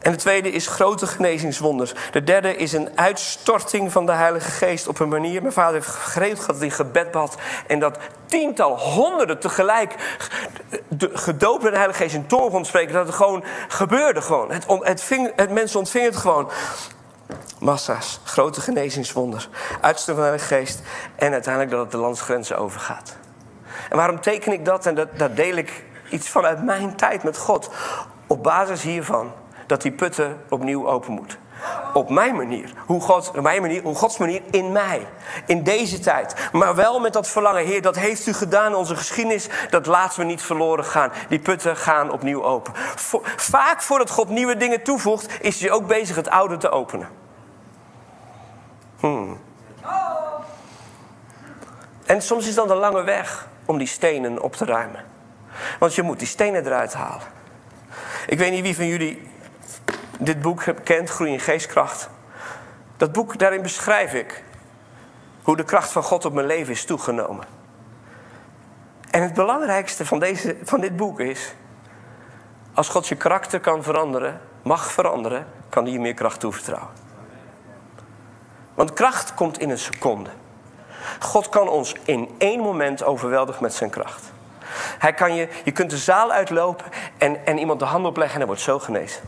En 0.01 0.11
de 0.11 0.17
tweede 0.17 0.51
is 0.51 0.67
grote 0.67 1.07
genezingswonders. 1.07 1.93
De 2.11 2.23
derde 2.23 2.55
is 2.55 2.73
een 2.73 2.89
uitstorting 2.95 3.91
van 3.91 4.05
de 4.05 4.11
Heilige 4.11 4.51
Geest 4.51 4.87
op 4.87 4.99
een 4.99 5.09
manier. 5.09 5.41
Mijn 5.41 5.53
vader 5.53 5.73
heeft 5.73 5.87
geregeld 5.87 6.47
dat 6.47 6.59
hij 6.59 6.69
gebed 6.69 7.11
bad. 7.11 7.35
En 7.67 7.79
dat 7.79 7.97
tiental, 8.25 8.79
honderden 8.79 9.39
tegelijk 9.39 9.95
gedoopt 11.13 11.63
met 11.63 11.71
de 11.71 11.77
Heilige 11.77 12.03
Geest 12.03 12.15
in 12.15 12.27
tongen 12.27 12.51
kon 12.51 12.65
spreken. 12.65 12.93
Dat 12.93 13.05
het 13.05 13.15
gewoon 13.15 13.43
gebeurde 13.67 14.21
gewoon. 14.21 14.51
Het, 14.51 14.65
het, 14.67 15.01
ving, 15.01 15.31
het 15.35 15.49
mensen 15.49 15.79
ontvingen 15.79 16.09
het 16.09 16.17
gewoon. 16.17 16.49
Massa's, 17.59 18.19
grote 18.23 18.61
genezingswonders. 18.61 19.49
Uitstorting 19.81 20.05
van 20.05 20.15
de 20.15 20.21
Heilige 20.21 20.55
Geest. 20.55 20.81
En 21.15 21.31
uiteindelijk 21.31 21.73
dat 21.73 21.81
het 21.81 21.91
de 21.91 21.97
landsgrenzen 21.97 22.57
overgaat. 22.57 23.17
En 23.89 23.97
waarom 23.97 24.21
teken 24.21 24.51
ik 24.51 24.65
dat? 24.65 24.85
En 24.85 24.95
dat, 24.95 25.07
daar 25.17 25.33
deel 25.33 25.55
ik 25.55 25.83
iets 26.09 26.29
van 26.29 26.45
uit 26.45 26.63
mijn 26.63 26.95
tijd 26.95 27.23
met 27.23 27.37
God. 27.37 27.69
Op 28.27 28.43
basis 28.43 28.81
hiervan 28.81 29.31
dat 29.71 29.81
die 29.81 29.91
putten 29.91 30.41
opnieuw 30.49 30.87
open 30.87 31.11
moet. 31.11 31.37
Op 31.93 32.09
mijn 32.09 32.35
manier. 32.35 32.73
Hoe, 32.85 33.01
God, 33.01 33.29
op 33.29 33.41
mijn 33.41 33.61
manier. 33.61 33.81
hoe 33.81 33.95
Gods 33.95 34.17
manier 34.17 34.41
in 34.49 34.71
mij. 34.71 35.07
In 35.45 35.63
deze 35.63 35.99
tijd. 35.99 36.49
Maar 36.51 36.75
wel 36.75 36.99
met 36.99 37.13
dat 37.13 37.27
verlangen. 37.27 37.65
Heer, 37.65 37.81
dat 37.81 37.95
heeft 37.95 38.27
u 38.27 38.33
gedaan 38.33 38.71
in 38.71 38.77
onze 38.77 38.95
geschiedenis. 38.95 39.47
Dat 39.69 39.85
laten 39.85 40.19
we 40.19 40.25
niet 40.25 40.41
verloren 40.41 40.85
gaan. 40.85 41.11
Die 41.29 41.39
putten 41.39 41.77
gaan 41.77 42.11
opnieuw 42.11 42.43
open. 42.43 42.73
vaak 43.35 43.81
voordat 43.81 44.09
God 44.09 44.29
nieuwe 44.29 44.57
dingen 44.57 44.83
toevoegt, 44.83 45.43
is 45.43 45.61
hij 45.61 45.71
ook 45.71 45.87
bezig 45.87 46.15
het 46.15 46.29
oude 46.29 46.57
te 46.57 46.69
openen. 46.69 47.09
Hmm. 48.99 49.39
En 52.05 52.21
soms 52.21 52.47
is 52.47 52.55
dan 52.55 52.67
de 52.67 52.75
lange 52.75 53.03
weg 53.03 53.47
om 53.65 53.77
die 53.77 53.87
stenen 53.87 54.41
op 54.41 54.55
te 54.55 54.65
ruimen. 54.65 55.05
Want 55.79 55.95
je 55.95 56.01
moet 56.01 56.19
die 56.19 56.27
stenen 56.27 56.65
eruit 56.65 56.93
halen. 56.93 57.27
Ik 58.27 58.37
weet 58.37 58.51
niet 58.51 58.63
wie 58.63 58.75
van 58.75 58.87
jullie 58.87 59.30
dit 60.23 60.41
boek 60.41 60.63
kent, 60.83 61.09
Groei 61.09 61.31
in 61.31 61.39
Geestkracht. 61.39 62.09
Dat 62.97 63.11
boek, 63.11 63.37
daarin 63.37 63.61
beschrijf 63.61 64.13
ik 64.13 64.43
hoe 65.43 65.57
de 65.57 65.63
kracht 65.63 65.91
van 65.91 66.03
God 66.03 66.25
op 66.25 66.33
mijn 66.33 66.47
leven 66.47 66.73
is 66.73 66.85
toegenomen. 66.85 67.45
En 69.11 69.23
het 69.23 69.33
belangrijkste 69.33 70.05
van, 70.05 70.19
deze, 70.19 70.57
van 70.63 70.79
dit 70.81 70.95
boek 70.95 71.19
is... 71.19 71.53
als 72.73 72.89
God 72.89 73.07
je 73.07 73.15
karakter 73.15 73.59
kan 73.59 73.83
veranderen, 73.83 74.41
mag 74.63 74.91
veranderen... 74.91 75.47
kan 75.69 75.83
hij 75.83 75.93
je 75.93 75.99
meer 75.99 76.13
kracht 76.13 76.39
toevertrouwen. 76.39 76.89
Want 78.73 78.93
kracht 78.93 79.33
komt 79.33 79.59
in 79.59 79.69
een 79.69 79.79
seconde. 79.79 80.29
God 81.19 81.49
kan 81.49 81.69
ons 81.69 81.95
in 82.05 82.29
één 82.37 82.59
moment 82.59 83.03
overweldigen 83.03 83.63
met 83.63 83.73
zijn 83.73 83.89
kracht. 83.89 84.31
Hij 84.97 85.13
kan 85.13 85.35
je, 85.35 85.47
je 85.63 85.71
kunt 85.71 85.89
de 85.89 85.97
zaal 85.97 86.31
uitlopen 86.31 86.85
en, 87.17 87.45
en 87.45 87.57
iemand 87.57 87.79
de 87.79 87.85
hand 87.85 88.05
opleggen 88.05 88.33
en 88.33 88.39
hij 88.39 88.47
wordt 88.47 88.61
zo 88.61 88.79
genezen. 88.79 89.21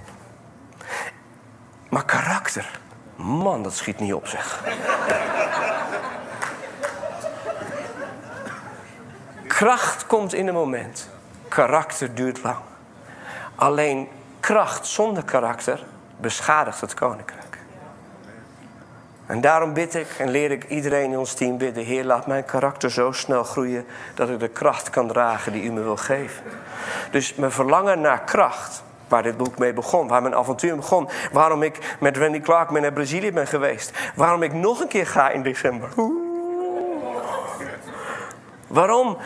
Maar 1.94 2.06
karakter, 2.06 2.80
man, 3.16 3.64
dat 3.64 3.74
schiet 3.74 4.00
niet 4.00 4.14
op 4.14 4.28
zeg. 4.28 4.64
Kracht 9.48 10.06
komt 10.06 10.34
in 10.34 10.48
een 10.48 10.54
moment. 10.54 11.10
Karakter 11.48 12.16
duurt 12.16 12.44
lang. 12.44 12.58
Alleen 13.56 14.08
kracht 14.40 14.88
zonder 14.88 15.24
karakter 15.24 15.84
beschadigt 16.18 16.82
het 16.82 16.94
koninkrijk. 16.94 17.58
En 19.26 19.42
daarom 19.42 19.74
bid 19.74 19.96
ik 19.96 20.10
en 20.18 20.30
leer 20.30 20.52
ik 20.52 20.70
iedereen 20.70 21.12
in 21.12 21.18
ons 21.18 21.34
team 21.34 21.58
bidden: 21.58 21.84
Heer, 21.84 22.04
laat 22.04 22.28
mijn 22.28 22.46
karakter 22.46 22.92
zo 22.92 23.12
snel 23.12 23.44
groeien 23.44 23.86
dat 24.14 24.30
ik 24.30 24.40
de 24.40 24.50
kracht 24.50 24.90
kan 24.90 25.08
dragen 25.08 25.52
die 25.52 25.64
u 25.64 25.72
me 25.72 25.82
wil 25.82 25.98
geven. 25.98 26.44
Dus 27.12 27.36
mijn 27.36 27.52
verlangen 27.52 28.02
naar 28.02 28.22
kracht 28.22 28.84
Waar 29.14 29.24
dit 29.24 29.38
boek 29.38 29.58
mee 29.58 29.74
begon, 29.74 30.08
waar 30.08 30.22
mijn 30.22 30.36
avontuur 30.36 30.76
begon. 30.76 31.10
Waarom 31.32 31.64
ik 31.64 31.96
met 32.00 32.18
Randy 32.18 32.40
Clark 32.40 32.70
naar 32.70 32.94
Brazilië 32.94 33.32
ben 33.32 33.48
geweest. 33.48 33.92
Waarom 34.16 34.44
ik 34.44 34.54
nog 34.54 34.80
een 34.80 34.88
keer 34.88 35.08
ga 35.08 35.30
in 35.30 35.44
december. 35.44 35.90
Waarom? 38.68 39.18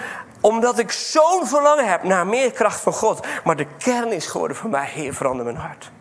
Omdat 0.42 0.80
ik 0.80 0.92
zo'n 0.92 1.48
verlangen 1.48 1.90
heb 1.90 2.04
naar 2.04 2.28
meer 2.28 2.52
kracht 2.52 2.80
van 2.80 2.94
God. 2.94 3.28
Maar 3.44 3.56
de 3.56 3.68
kern 3.78 4.12
is 4.12 4.28
geworden 4.28 4.58
voor 4.58 4.70
mij, 4.70 4.86
Heer, 4.86 5.14
verander 5.14 5.46
mijn 5.46 5.58
hart. 5.58 5.92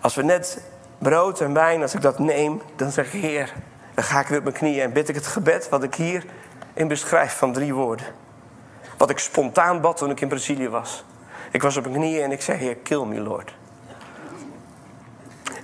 Als 0.00 0.14
we 0.14 0.22
net 0.22 0.62
brood 0.98 1.40
en 1.40 1.52
wijn, 1.54 1.82
als 1.82 1.94
ik 1.94 2.00
dat 2.00 2.18
neem, 2.18 2.62
dan 2.76 2.90
zeg 2.90 3.14
ik, 3.14 3.20
Heer, 3.20 3.52
dan 3.94 4.04
ga 4.04 4.20
ik 4.20 4.26
weer 4.26 4.38
op 4.38 4.44
mijn 4.44 4.56
knieën 4.56 4.82
en 4.82 4.92
bid 4.92 5.08
ik 5.08 5.14
het 5.14 5.26
gebed 5.26 5.68
wat 5.68 5.82
ik 5.82 5.94
hier 5.94 6.24
in 6.72 6.88
beschrijf 6.88 7.36
van 7.36 7.52
drie 7.52 7.74
woorden. 7.74 8.06
Wat 8.96 9.10
ik 9.10 9.18
spontaan 9.18 9.80
bad 9.80 9.96
toen 9.96 10.10
ik 10.10 10.20
in 10.20 10.28
Brazilië 10.28 10.68
was. 10.68 11.04
Ik 11.52 11.62
was 11.62 11.76
op 11.76 11.84
mijn 11.84 11.94
knieën 11.94 12.22
en 12.22 12.32
ik 12.32 12.42
zei, 12.42 12.58
Heer, 12.58 12.76
kill 12.76 13.04
me, 13.04 13.20
Lord. 13.20 13.54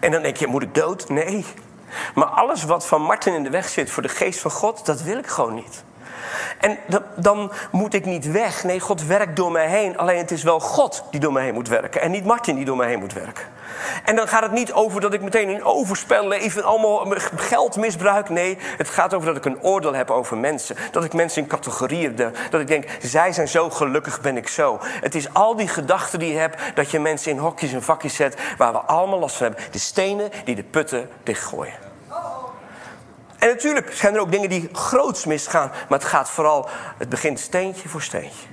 En 0.00 0.10
dan 0.10 0.22
denk 0.22 0.36
je, 0.36 0.46
moet 0.46 0.62
ik 0.62 0.74
dood? 0.74 1.08
Nee. 1.08 1.44
Maar 2.14 2.26
alles 2.26 2.64
wat 2.64 2.86
van 2.86 3.02
Martin 3.02 3.34
in 3.34 3.42
de 3.42 3.50
weg 3.50 3.68
zit 3.68 3.90
voor 3.90 4.02
de 4.02 4.08
geest 4.08 4.40
van 4.40 4.50
God, 4.50 4.86
dat 4.86 5.02
wil 5.02 5.18
ik 5.18 5.26
gewoon 5.26 5.54
niet. 5.54 5.84
En 6.58 6.78
dan 7.16 7.52
moet 7.70 7.94
ik 7.94 8.04
niet 8.04 8.30
weg. 8.30 8.64
Nee, 8.64 8.80
God 8.80 9.04
werkt 9.04 9.36
door 9.36 9.52
mij 9.52 9.68
heen. 9.68 9.98
Alleen 9.98 10.18
het 10.18 10.30
is 10.30 10.42
wel 10.42 10.60
God 10.60 11.04
die 11.10 11.20
door 11.20 11.32
mij 11.32 11.44
heen 11.44 11.54
moet 11.54 11.68
werken. 11.68 12.00
En 12.00 12.10
niet 12.10 12.24
Martin 12.24 12.56
die 12.56 12.64
door 12.64 12.76
mij 12.76 12.88
heen 12.88 12.98
moet 12.98 13.12
werken. 13.12 13.44
En 14.04 14.16
dan 14.16 14.28
gaat 14.28 14.42
het 14.42 14.52
niet 14.52 14.72
over 14.72 15.00
dat 15.00 15.12
ik 15.12 15.22
meteen 15.22 15.48
in 15.48 15.64
overspel 15.64 16.28
leef 16.28 16.56
en 16.56 16.64
allemaal 16.64 17.14
geld 17.36 17.76
misbruik. 17.76 18.28
Nee, 18.28 18.58
het 18.76 18.88
gaat 18.88 19.14
over 19.14 19.26
dat 19.26 19.36
ik 19.36 19.44
een 19.44 19.62
oordeel 19.62 19.94
heb 19.94 20.10
over 20.10 20.36
mensen. 20.36 20.76
Dat 20.90 21.04
ik 21.04 21.12
mensen 21.12 21.42
in 21.42 21.48
categorieën. 21.48 22.16
Dat 22.50 22.60
ik 22.60 22.66
denk, 22.66 22.84
zij 23.02 23.32
zijn 23.32 23.48
zo 23.48 23.70
gelukkig, 23.70 24.20
ben 24.20 24.36
ik 24.36 24.48
zo. 24.48 24.78
Het 24.82 25.14
is 25.14 25.34
al 25.34 25.56
die 25.56 25.68
gedachten 25.68 26.18
die 26.18 26.32
je 26.32 26.38
hebt 26.38 26.60
dat 26.74 26.90
je 26.90 27.00
mensen 27.00 27.30
in 27.30 27.38
hokjes 27.38 27.72
en 27.72 27.82
vakjes 27.82 28.14
zet 28.14 28.36
waar 28.56 28.72
we 28.72 28.78
allemaal 28.78 29.18
last 29.18 29.36
van 29.36 29.46
hebben. 29.46 29.64
De 29.70 29.78
stenen 29.78 30.30
die 30.44 30.54
de 30.54 30.62
putten 30.62 31.10
dichtgooien. 31.22 31.74
En 33.38 33.48
natuurlijk 33.48 33.92
zijn 33.92 34.14
er 34.14 34.20
ook 34.20 34.30
dingen 34.30 34.48
die 34.48 34.68
groots 34.72 35.24
misgaan. 35.24 35.70
Maar 35.88 35.98
het 35.98 36.08
gaat 36.08 36.30
vooral, 36.30 36.68
het 36.98 37.08
begint 37.08 37.40
steentje 37.40 37.88
voor 37.88 38.02
steentje. 38.02 38.46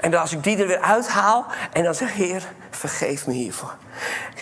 En 0.00 0.14
als 0.14 0.32
ik 0.32 0.44
die 0.44 0.56
er 0.56 0.66
weer 0.66 0.80
uithaal 0.80 1.46
en 1.72 1.84
dan 1.84 1.94
zeg, 1.94 2.12
Heer, 2.12 2.42
vergeef 2.70 3.26
me 3.26 3.32
hiervoor. 3.32 3.74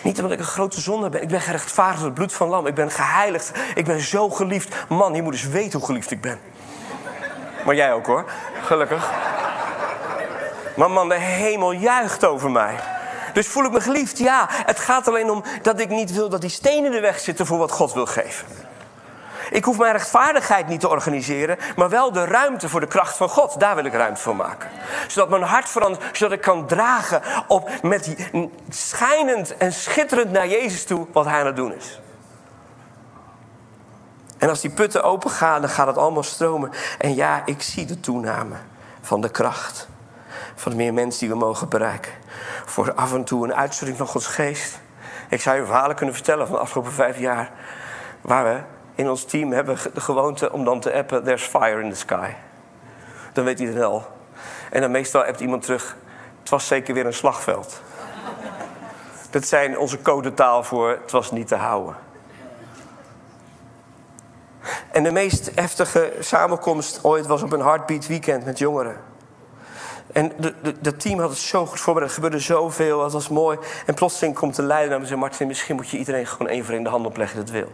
Niet 0.03 0.17
omdat 0.17 0.31
ik 0.31 0.39
een 0.39 0.45
grote 0.45 0.81
zonde 0.81 1.09
ben. 1.09 1.21
Ik 1.21 1.27
ben 1.27 1.41
gerechtvaardigd 1.41 1.97
door 1.97 2.07
het 2.09 2.17
bloed 2.17 2.33
van 2.33 2.47
lam. 2.47 2.67
Ik 2.67 2.75
ben 2.75 2.91
geheiligd. 2.91 3.51
Ik 3.75 3.85
ben 3.85 3.99
zo 3.99 4.29
geliefd. 4.29 4.75
Man, 4.89 5.13
je 5.13 5.21
moet 5.21 5.33
eens 5.33 5.47
weten 5.47 5.79
hoe 5.79 5.87
geliefd 5.87 6.11
ik 6.11 6.21
ben. 6.21 6.39
Maar 7.65 7.75
jij 7.75 7.93
ook 7.93 8.05
hoor, 8.05 8.25
gelukkig. 8.61 9.11
Maar 10.75 10.91
man, 10.91 11.09
de 11.09 11.15
hemel 11.15 11.71
juicht 11.71 12.25
over 12.25 12.51
mij. 12.51 12.75
Dus 13.33 13.47
voel 13.47 13.65
ik 13.65 13.71
me 13.71 13.81
geliefd? 13.81 14.17
Ja. 14.17 14.45
Het 14.49 14.79
gaat 14.79 15.07
alleen 15.07 15.29
om 15.29 15.43
dat 15.61 15.79
ik 15.79 15.89
niet 15.89 16.13
wil 16.13 16.29
dat 16.29 16.41
die 16.41 16.49
stenen 16.49 16.85
in 16.85 16.91
de 16.91 16.99
weg 16.99 17.19
zitten 17.19 17.45
voor 17.45 17.57
wat 17.57 17.71
God 17.71 17.93
wil 17.93 18.05
geven. 18.05 18.47
Ik 19.51 19.63
hoef 19.63 19.77
mijn 19.77 19.91
rechtvaardigheid 19.91 20.67
niet 20.67 20.79
te 20.79 20.89
organiseren, 20.89 21.57
maar 21.75 21.89
wel 21.89 22.11
de 22.11 22.25
ruimte 22.25 22.69
voor 22.69 22.79
de 22.79 22.87
kracht 22.87 23.17
van 23.17 23.29
God. 23.29 23.59
Daar 23.59 23.75
wil 23.75 23.85
ik 23.85 23.93
ruimte 23.93 24.21
voor 24.21 24.35
maken. 24.35 24.69
Zodat 25.07 25.29
mijn 25.29 25.41
hart 25.41 25.69
verandert, 25.69 26.17
zodat 26.17 26.33
ik 26.33 26.41
kan 26.41 26.67
dragen 26.67 27.21
op 27.47 27.69
met 27.81 28.03
die 28.03 28.49
schijnend 28.69 29.57
en 29.57 29.73
schitterend 29.73 30.31
naar 30.31 30.47
Jezus 30.47 30.85
toe 30.85 31.07
wat 31.11 31.25
hij 31.25 31.39
aan 31.39 31.45
het 31.45 31.55
doen 31.55 31.73
is. 31.73 31.99
En 34.37 34.49
als 34.49 34.61
die 34.61 34.71
putten 34.71 35.03
open 35.03 35.29
gaan, 35.29 35.61
dan 35.61 35.69
gaat 35.69 35.87
het 35.87 35.97
allemaal 35.97 36.23
stromen. 36.23 36.71
En 36.97 37.15
ja, 37.15 37.41
ik 37.45 37.61
zie 37.61 37.85
de 37.85 37.99
toename 37.99 38.55
van 39.01 39.21
de 39.21 39.29
kracht. 39.29 39.87
Van 40.55 40.71
de 40.71 40.77
meer 40.77 40.93
mensen 40.93 41.19
die 41.19 41.29
we 41.29 41.35
mogen 41.35 41.69
bereiken. 41.69 42.11
Voor 42.65 42.93
af 42.93 43.13
en 43.13 43.23
toe 43.23 43.43
een 43.43 43.55
uitstorting 43.55 43.97
van 43.97 44.07
Gods 44.07 44.27
geest. 44.27 44.79
Ik 45.29 45.41
zou 45.41 45.57
je 45.57 45.65
verhalen 45.65 45.95
kunnen 45.95 46.15
vertellen 46.15 46.47
van 46.47 46.55
de 46.55 46.61
afgelopen 46.61 46.91
vijf 46.91 47.19
jaar. 47.19 47.51
Waar 48.21 48.43
we 48.43 48.59
in 48.99 49.09
ons 49.09 49.23
team 49.23 49.51
hebben 49.51 49.77
de 49.93 50.01
gewoonte 50.01 50.51
om 50.51 50.65
dan 50.65 50.79
te 50.79 50.93
appen: 50.93 51.23
There's 51.23 51.43
fire 51.43 51.81
in 51.81 51.89
the 51.89 51.95
sky. 51.95 52.31
Dan 53.33 53.43
weet 53.43 53.59
iedereen 53.59 53.83
al. 53.83 54.07
En 54.71 54.81
dan 54.81 54.91
meestal 54.91 55.23
appt 55.23 55.39
iemand 55.39 55.61
terug: 55.63 55.97
Het 56.39 56.49
was 56.49 56.67
zeker 56.67 56.93
weer 56.93 57.05
een 57.05 57.13
slagveld. 57.13 57.81
Dat 59.31 59.45
zijn 59.45 59.77
onze 59.77 60.01
codetaal 60.01 60.63
voor: 60.63 60.89
Het 60.89 61.11
was 61.11 61.31
niet 61.31 61.47
te 61.47 61.55
houden. 61.55 61.95
En 64.91 65.03
de 65.03 65.11
meest 65.11 65.51
heftige 65.55 66.13
samenkomst 66.19 66.99
ooit 67.03 67.27
was 67.27 67.41
op 67.41 67.51
een 67.51 67.61
Heartbeat 67.61 68.07
Weekend 68.07 68.45
met 68.45 68.57
jongeren. 68.57 68.97
En 70.11 70.31
dat 70.79 70.99
team 70.99 71.19
had 71.19 71.29
het 71.29 71.39
zo 71.39 71.65
goed 71.65 71.79
voorbereid. 71.79 72.11
Er 72.11 72.15
gebeurde 72.15 72.39
zoveel, 72.39 73.03
het 73.03 73.13
was 73.13 73.29
mooi. 73.29 73.57
En 73.85 73.93
plotseling 73.93 74.35
komt 74.35 74.55
de 74.55 74.63
leider 74.63 74.89
naar 74.89 74.97
me 74.97 75.03
en 75.03 75.09
zegt... 75.09 75.21
Martin, 75.21 75.47
misschien 75.47 75.75
moet 75.75 75.89
je 75.89 75.97
iedereen 75.97 76.27
gewoon 76.27 76.51
één 76.51 76.65
voor 76.65 76.73
één 76.73 76.83
de 76.83 76.89
hand 76.89 77.05
opleggen 77.05 77.37
dat 77.37 77.49
wil. 77.49 77.71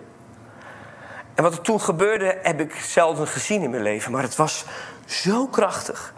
En 1.36 1.44
wat 1.44 1.54
er 1.54 1.62
toen 1.62 1.82
gebeurde, 1.82 2.38
heb 2.42 2.60
ik 2.60 2.76
zelden 2.76 3.28
gezien 3.28 3.62
in 3.62 3.70
mijn 3.70 3.82
leven. 3.82 4.12
Maar 4.12 4.22
het 4.22 4.36
was 4.36 4.66
zo 5.06 5.48
krachtig. 5.48 6.14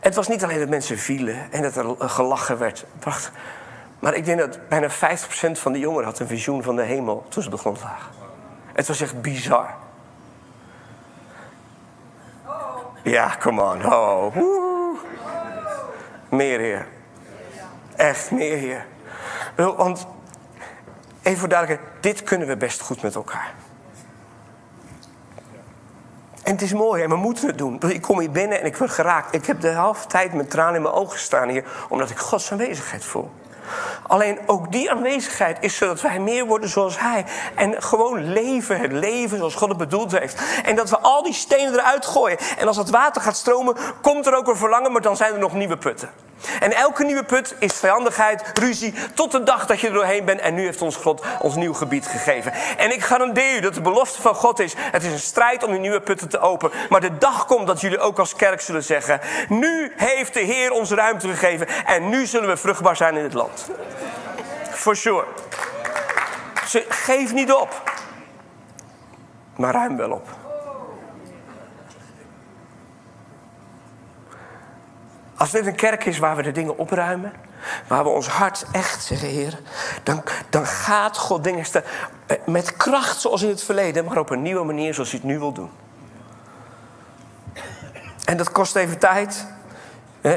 Het 0.00 0.14
was 0.14 0.28
niet 0.28 0.44
alleen 0.44 0.58
dat 0.58 0.68
mensen 0.68 0.98
vielen 0.98 1.52
en 1.52 1.62
dat 1.62 1.76
er 1.76 2.08
gelachen 2.08 2.58
werd. 2.58 2.84
Maar 3.98 4.14
ik 4.14 4.24
denk 4.24 4.38
dat 4.38 4.68
bijna 4.68 4.90
50% 4.90 4.92
van 5.52 5.72
de 5.72 5.78
jongeren 5.78 6.04
had 6.04 6.18
een 6.18 6.26
visioen 6.26 6.62
van 6.62 6.76
de 6.76 6.82
hemel 6.82 7.24
toen 7.28 7.42
ze 7.42 7.48
op 7.48 7.54
de 7.54 7.60
grond 7.60 7.82
lagen. 7.82 8.10
Het 8.72 8.86
was 8.86 9.00
echt 9.00 9.22
bizar. 9.22 9.74
Ja, 13.02 13.36
come 13.40 13.62
on. 13.62 13.92
Oh. 13.92 14.36
Meer 16.28 16.58
heer. 16.58 16.86
Echt 17.96 18.30
meer 18.30 18.56
heer. 18.56 18.86
Want, 19.56 20.06
even 21.22 21.38
voor 21.38 21.48
duidelijkheid, 21.48 22.02
dit 22.02 22.22
kunnen 22.22 22.48
we 22.48 22.56
best 22.56 22.80
goed 22.80 23.02
met 23.02 23.14
elkaar. 23.14 23.54
En 26.52 26.58
het 26.58 26.66
is 26.66 26.72
mooi 26.72 27.02
en 27.02 27.08
we 27.08 27.16
moeten 27.16 27.46
het 27.46 27.58
doen. 27.58 27.80
Ik 27.88 28.02
kom 28.02 28.18
hier 28.18 28.30
binnen 28.30 28.60
en 28.60 28.66
ik 28.66 28.76
word 28.76 28.90
geraakt. 28.90 29.34
Ik 29.34 29.46
heb 29.46 29.60
de 29.60 29.70
halve 29.70 30.06
tijd 30.06 30.32
met 30.32 30.50
tranen 30.50 30.74
in 30.74 30.82
mijn 30.82 30.94
ogen 30.94 31.18
staan 31.18 31.48
hier, 31.48 31.64
omdat 31.88 32.10
ik 32.10 32.18
Gods 32.18 32.52
aanwezigheid 32.52 33.04
voel. 33.04 33.30
Alleen 34.06 34.38
ook 34.46 34.72
die 34.72 34.90
aanwezigheid 34.90 35.56
is 35.60 35.76
zodat 35.76 36.00
wij 36.00 36.18
meer 36.18 36.46
worden 36.46 36.68
zoals 36.68 37.00
Hij. 37.00 37.24
En 37.54 37.82
gewoon 37.82 38.32
leven, 38.32 38.80
het 38.80 38.92
leven 38.92 39.36
zoals 39.36 39.54
God 39.54 39.68
het 39.68 39.78
bedoeld 39.78 40.18
heeft. 40.18 40.42
En 40.64 40.76
dat 40.76 40.90
we 40.90 40.98
al 40.98 41.22
die 41.22 41.32
stenen 41.32 41.72
eruit 41.72 42.06
gooien. 42.06 42.38
En 42.58 42.66
als 42.66 42.76
het 42.76 42.90
water 42.90 43.22
gaat 43.22 43.36
stromen, 43.36 43.76
komt 44.02 44.26
er 44.26 44.36
ook 44.36 44.48
een 44.48 44.56
verlangen, 44.56 44.92
maar 44.92 45.02
dan 45.02 45.16
zijn 45.16 45.32
er 45.32 45.38
nog 45.38 45.52
nieuwe 45.54 45.76
putten. 45.76 46.10
En 46.60 46.72
elke 46.72 47.04
nieuwe 47.04 47.24
put 47.24 47.54
is 47.58 47.72
vijandigheid, 47.72 48.42
ruzie, 48.54 48.94
tot 49.14 49.32
de 49.32 49.42
dag 49.42 49.66
dat 49.66 49.80
je 49.80 49.86
er 49.86 49.92
doorheen 49.92 50.24
bent. 50.24 50.40
En 50.40 50.54
nu 50.54 50.64
heeft 50.64 50.82
ons 50.82 50.96
God 50.96 51.22
ons 51.40 51.54
nieuw 51.54 51.74
gebied 51.74 52.06
gegeven. 52.06 52.52
En 52.76 52.92
ik 52.92 53.02
garandeer 53.02 53.56
u 53.56 53.60
dat 53.60 53.74
de 53.74 53.80
belofte 53.80 54.22
van 54.22 54.34
God 54.34 54.58
is: 54.58 54.74
het 54.76 55.02
is 55.02 55.12
een 55.12 55.18
strijd 55.18 55.64
om 55.64 55.70
die 55.70 55.80
nieuwe 55.80 56.00
putten 56.00 56.28
te 56.28 56.38
openen. 56.38 56.76
Maar 56.88 57.00
de 57.00 57.18
dag 57.18 57.46
komt 57.46 57.66
dat 57.66 57.80
jullie 57.80 57.98
ook 57.98 58.18
als 58.18 58.34
kerk 58.34 58.60
zullen 58.60 58.84
zeggen: 58.84 59.20
nu 59.48 59.92
heeft 59.96 60.34
de 60.34 60.40
Heer 60.40 60.72
ons 60.72 60.90
ruimte 60.90 61.28
gegeven. 61.28 61.66
En 61.86 62.08
nu 62.08 62.26
zullen 62.26 62.48
we 62.48 62.56
vruchtbaar 62.56 62.96
zijn 62.96 63.16
in 63.16 63.22
het 63.22 63.34
land. 63.34 63.70
For 64.70 64.96
sure. 64.96 65.24
Geef 66.88 67.32
niet 67.32 67.52
op. 67.52 67.82
Maar 69.56 69.72
ruim 69.72 69.96
wel 69.96 70.10
op. 70.10 70.41
Als 75.42 75.50
dit 75.50 75.66
een 75.66 75.74
kerk 75.74 76.04
is 76.04 76.18
waar 76.18 76.36
we 76.36 76.42
de 76.42 76.52
dingen 76.52 76.78
opruimen, 76.78 77.32
waar 77.86 78.02
we 78.02 78.08
ons 78.08 78.28
hart 78.28 78.66
echt 78.72 79.04
zeggen, 79.04 79.28
Heer, 79.28 79.58
dan, 80.02 80.22
dan 80.50 80.66
gaat 80.66 81.16
God 81.18 81.44
dingen 81.44 81.64
eh, 82.26 82.36
met 82.46 82.76
kracht 82.76 83.20
zoals 83.20 83.42
in 83.42 83.48
het 83.48 83.62
verleden, 83.62 84.04
maar 84.04 84.18
op 84.18 84.30
een 84.30 84.42
nieuwe 84.42 84.64
manier 84.64 84.94
zoals 84.94 85.10
hij 85.10 85.18
het 85.18 85.28
nu 85.28 85.38
wil 85.38 85.52
doen. 85.52 85.70
En 88.24 88.36
dat 88.36 88.52
kost 88.52 88.76
even 88.76 88.98
tijd. 88.98 89.46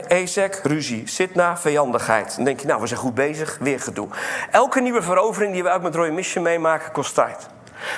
Ezek, 0.08 0.60
ruzie. 0.64 1.08
Sitna, 1.08 1.58
vijandigheid. 1.58 2.36
Dan 2.36 2.46
denk 2.46 2.60
je, 2.60 2.68
nou, 2.68 2.82
we 2.82 2.88
zijn 2.88 3.00
goed 3.00 3.16
bezig, 3.16 3.58
weer 3.60 3.80
gedoe. 3.80 4.08
Elke 4.52 4.82
nieuwe 4.82 5.02
verovering 5.02 5.54
die 5.54 5.64
we 5.64 5.70
ook 5.70 5.82
met 5.82 5.96
Roy 5.96 6.10
Mission 6.10 6.44
meemaken, 6.44 6.92
kost 6.92 7.14
tijd. 7.14 7.48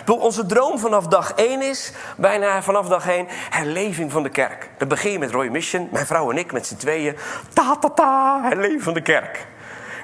Onze 0.05 0.45
droom 0.45 0.79
vanaf 0.79 1.07
dag 1.07 1.33
1 1.33 1.61
is, 1.61 1.91
bijna 2.17 2.61
vanaf 2.61 2.87
dag 2.87 3.07
1, 3.07 3.27
herleving 3.49 4.11
van 4.11 4.23
de 4.23 4.29
kerk. 4.29 4.69
Dat 4.77 4.87
begin 4.87 5.11
je 5.11 5.19
met 5.19 5.31
Roy 5.31 5.47
Mission, 5.47 5.89
mijn 5.91 6.05
vrouw 6.05 6.31
en 6.31 6.37
ik 6.37 6.51
met 6.51 6.67
z'n 6.67 6.75
tweeën. 6.75 7.17
Ta 7.53 7.75
ta 7.75 7.89
ta, 7.89 8.41
herleving 8.43 8.83
van 8.83 8.93
de 8.93 9.01
kerk. 9.01 9.47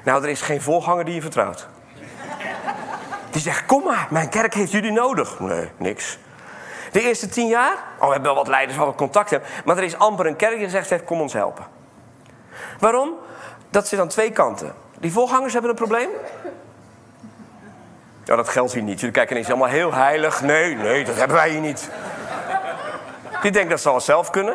Nou, 0.04 0.22
er 0.22 0.28
is 0.28 0.40
geen 0.40 0.62
voorganger 0.62 1.04
die 1.04 1.14
je 1.14 1.20
vertrouwt. 1.20 1.68
Die 3.30 3.42
zegt, 3.42 3.66
kom 3.66 3.84
maar, 3.84 4.06
mijn 4.10 4.28
kerk 4.28 4.54
heeft 4.54 4.72
jullie 4.72 4.92
nodig. 4.92 5.40
Nee, 5.40 5.70
niks. 5.76 6.18
De 6.92 7.00
eerste 7.00 7.28
tien 7.28 7.48
jaar, 7.48 7.76
oh, 7.98 8.06
we 8.06 8.12
hebben 8.12 8.22
wel 8.22 8.34
wat 8.34 8.48
leiders 8.48 8.78
waar 8.78 8.86
we 8.86 8.94
contact 8.94 9.30
hebben. 9.30 9.48
Maar 9.64 9.76
er 9.76 9.82
is 9.82 9.98
amper 9.98 10.26
een 10.26 10.36
kerk 10.36 10.58
die 10.58 10.68
zegt, 10.68 10.90
heeft, 10.90 11.04
kom 11.04 11.20
ons 11.20 11.32
helpen. 11.32 11.64
Waarom? 12.78 13.12
Dat 13.70 13.88
zit 13.88 14.00
aan 14.00 14.08
twee 14.08 14.30
kanten. 14.30 14.74
Die 14.98 15.12
voorgangers 15.12 15.52
hebben 15.52 15.70
een 15.70 15.76
probleem. 15.76 16.08
Ja, 18.24 18.36
dat 18.36 18.48
geldt 18.48 18.72
hier 18.72 18.82
niet. 18.82 18.98
Jullie 19.00 19.14
kijken 19.14 19.36
ineens 19.36 19.50
allemaal 19.50 19.68
heel 19.68 19.94
heilig. 19.94 20.42
Nee, 20.42 20.74
nee, 20.74 21.04
dat 21.04 21.16
hebben 21.16 21.36
wij 21.36 21.50
hier 21.50 21.60
niet. 21.60 21.90
Die 23.42 23.50
denkt 23.50 23.70
dat 23.70 23.80
ze 23.80 23.88
al 23.88 24.00
zelf 24.00 24.30
kunnen. 24.30 24.54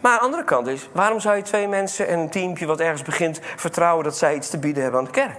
Maar 0.00 0.12
aan 0.12 0.18
de 0.18 0.24
andere 0.24 0.44
kant 0.44 0.66
is, 0.66 0.88
waarom 0.92 1.20
zou 1.20 1.36
je 1.36 1.42
twee 1.42 1.68
mensen 1.68 2.08
en 2.08 2.18
een 2.18 2.30
teampje 2.30 2.66
wat 2.66 2.80
ergens 2.80 3.02
begint 3.02 3.40
vertrouwen 3.56 4.04
dat 4.04 4.16
zij 4.16 4.34
iets 4.34 4.50
te 4.50 4.58
bieden 4.58 4.82
hebben 4.82 5.00
aan 5.00 5.06
de 5.06 5.12
kerk? 5.12 5.38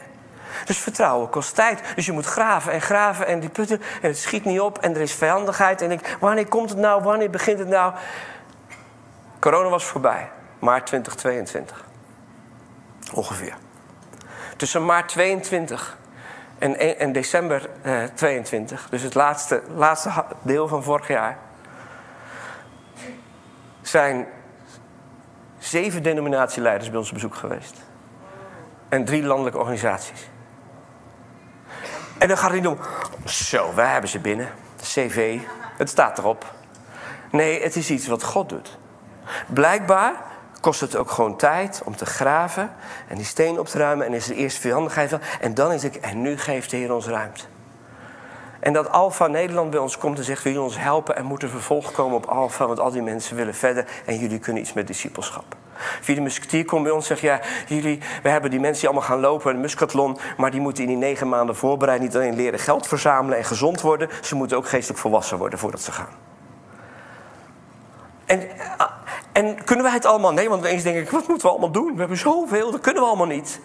Dus 0.65 0.77
vertrouwen 0.77 1.29
kost 1.29 1.55
tijd. 1.55 1.81
Dus 1.95 2.05
je 2.05 2.11
moet 2.11 2.25
graven 2.25 2.71
en 2.71 2.81
graven 2.81 3.27
en 3.27 3.39
die 3.39 3.49
putten 3.49 3.81
en 4.01 4.07
het 4.07 4.17
schiet 4.17 4.45
niet 4.45 4.59
op 4.59 4.77
en 4.77 4.95
er 4.95 5.01
is 5.01 5.13
vijandigheid. 5.13 5.81
En 5.81 5.91
ik, 5.91 6.17
wanneer 6.19 6.47
komt 6.47 6.69
het 6.69 6.79
nou? 6.79 7.03
Wanneer 7.03 7.29
begint 7.29 7.59
het 7.59 7.67
nou? 7.67 7.93
Corona 9.39 9.69
was 9.69 9.85
voorbij, 9.85 10.29
maart 10.59 10.85
2022. 10.85 11.85
Ongeveer. 13.13 13.53
Tussen 14.57 14.85
maart 14.85 15.09
22 15.09 15.97
en, 16.59 16.99
en 16.99 17.11
december 17.11 17.69
eh, 17.81 18.03
22, 18.03 18.87
dus 18.89 19.01
het 19.01 19.13
laatste, 19.13 19.61
laatste 19.75 20.25
deel 20.41 20.67
van 20.67 20.83
vorig 20.83 21.07
jaar, 21.07 21.37
zijn 23.81 24.27
zeven 25.57 26.03
denominatieleiders 26.03 26.89
bij 26.89 26.99
ons 26.99 27.07
op 27.07 27.13
bezoek 27.13 27.35
geweest. 27.35 27.75
En 28.89 29.05
drie 29.05 29.23
landelijke 29.23 29.59
organisaties. 29.59 30.29
En 32.17 32.27
dan 32.27 32.37
gaat 32.37 32.51
niet 32.53 32.67
om, 32.67 32.77
zo, 33.25 33.73
wij 33.73 33.91
hebben 33.91 34.09
ze 34.09 34.19
binnen. 34.19 34.49
CV, 34.81 35.39
het 35.77 35.89
staat 35.89 36.17
erop. 36.17 36.53
Nee, 37.31 37.61
het 37.63 37.75
is 37.75 37.89
iets 37.89 38.07
wat 38.07 38.23
God 38.23 38.49
doet. 38.49 38.77
Blijkbaar 39.47 40.13
kost 40.61 40.81
het 40.81 40.95
ook 40.95 41.11
gewoon 41.11 41.37
tijd 41.37 41.81
om 41.85 41.95
te 41.95 42.05
graven 42.05 42.71
en 43.07 43.15
die 43.15 43.25
steen 43.25 43.59
op 43.59 43.67
te 43.67 43.77
ruimen. 43.77 44.05
En 44.05 44.13
is 44.13 44.29
er 44.29 44.35
eerst 44.35 44.57
vijandigheid 44.57 45.09
van. 45.09 45.19
En 45.41 45.53
dan 45.53 45.71
is 45.71 45.83
ik, 45.83 45.95
en 45.95 46.21
nu 46.21 46.37
geeft 46.37 46.69
de 46.69 46.77
Heer 46.77 46.93
ons 46.93 47.07
ruimte. 47.07 47.43
En 48.59 48.73
dat 48.73 48.91
Alfa 48.91 49.27
Nederland 49.27 49.69
bij 49.69 49.79
ons 49.79 49.97
komt 49.97 50.17
en 50.17 50.23
zegt: 50.23 50.43
je 50.43 50.61
ons 50.61 50.77
helpen? 50.77 51.15
En 51.15 51.25
moet 51.25 51.43
er 51.43 51.49
vervolg 51.49 51.91
komen 51.91 52.17
op 52.17 52.25
Alfa, 52.25 52.67
want 52.67 52.79
al 52.79 52.91
die 52.91 53.01
mensen 53.01 53.35
willen 53.35 53.55
verder 53.55 53.85
en 54.05 54.17
jullie 54.17 54.39
kunnen 54.39 54.61
iets 54.61 54.73
met 54.73 54.87
discipelschap. 54.87 55.55
Via 56.01 56.15
de 56.15 56.21
musketier 56.21 56.65
komt 56.65 56.83
bij 56.83 56.91
ons 56.91 57.09
en 57.09 57.17
zegt: 57.17 57.21
Ja, 57.21 57.47
jullie, 57.67 57.99
we 58.23 58.29
hebben 58.29 58.51
die 58.51 58.59
mensen 58.59 58.79
die 58.79 58.89
allemaal 58.89 59.09
gaan 59.09 59.19
lopen, 59.19 59.53
een 59.53 59.61
muskathlon, 59.61 60.17
maar 60.37 60.51
die 60.51 60.61
moeten 60.61 60.83
in 60.83 60.89
die 60.89 60.97
negen 60.97 61.29
maanden 61.29 61.55
voorbereid 61.55 62.01
niet 62.01 62.15
alleen 62.15 62.35
leren 62.35 62.59
geld 62.59 62.87
verzamelen 62.87 63.37
en 63.37 63.45
gezond 63.45 63.81
worden, 63.81 64.09
ze 64.21 64.35
moeten 64.35 64.57
ook 64.57 64.67
geestelijk 64.67 64.99
volwassen 64.99 65.37
worden 65.37 65.59
voordat 65.59 65.81
ze 65.81 65.91
gaan. 65.91 66.09
En, 68.25 68.47
en 69.31 69.63
kunnen 69.63 69.85
wij 69.85 69.93
het 69.93 70.05
allemaal? 70.05 70.33
Nee, 70.33 70.49
want 70.49 70.63
eens 70.63 70.83
denk 70.83 70.97
ik: 70.97 71.09
Wat 71.09 71.27
moeten 71.27 71.47
we 71.47 71.51
allemaal 71.51 71.71
doen? 71.71 71.93
We 71.93 71.99
hebben 71.99 72.17
zoveel, 72.17 72.71
dat 72.71 72.81
kunnen 72.81 73.01
we 73.01 73.07
allemaal 73.07 73.27
niet. 73.27 73.59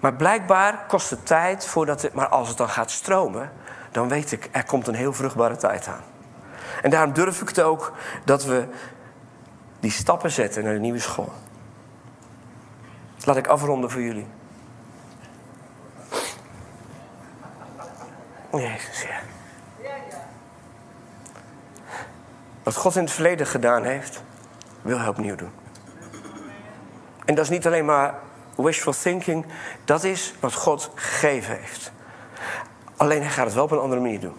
Maar 0.00 0.14
blijkbaar 0.14 0.84
kost 0.88 1.10
het 1.10 1.26
tijd 1.26 1.66
voordat 1.66 2.02
het. 2.02 2.14
Maar 2.14 2.28
als 2.28 2.48
het 2.48 2.56
dan 2.56 2.68
gaat 2.68 2.90
stromen, 2.90 3.52
dan 3.90 4.08
weet 4.08 4.32
ik, 4.32 4.48
er 4.50 4.64
komt 4.64 4.86
een 4.86 4.94
heel 4.94 5.12
vruchtbare 5.12 5.56
tijd 5.56 5.86
aan. 5.88 6.02
En 6.82 6.90
daarom 6.90 7.12
durf 7.12 7.40
ik 7.40 7.48
het 7.48 7.60
ook 7.60 7.92
dat 8.24 8.44
we 8.44 8.66
die 9.80 9.90
stappen 9.90 10.30
zetten 10.30 10.64
naar 10.64 10.72
de 10.72 10.78
nieuwe 10.80 10.98
school. 10.98 11.32
Laat 13.24 13.36
ik 13.36 13.46
afronden 13.46 13.90
voor 13.90 14.02
jullie. 14.02 14.26
Jezus, 18.52 19.02
ja. 19.02 19.20
Wat 22.62 22.76
God 22.76 22.96
in 22.96 23.02
het 23.02 23.12
verleden 23.12 23.46
gedaan 23.46 23.84
heeft, 23.84 24.22
wil 24.82 24.98
hij 24.98 25.08
opnieuw 25.08 25.36
doen. 25.36 25.50
En 27.24 27.34
dat 27.34 27.44
is 27.44 27.50
niet 27.50 27.66
alleen 27.66 27.84
maar 27.84 28.14
wishful 28.56 28.92
thinking, 28.92 29.46
dat 29.84 30.04
is 30.04 30.34
wat 30.40 30.54
God 30.54 30.90
gegeven 30.94 31.58
heeft. 31.58 31.92
Alleen 32.96 33.20
hij 33.20 33.30
gaat 33.30 33.44
het 33.44 33.54
wel 33.54 33.64
op 33.64 33.70
een 33.70 33.78
andere 33.78 34.00
manier 34.00 34.20
doen. 34.20 34.36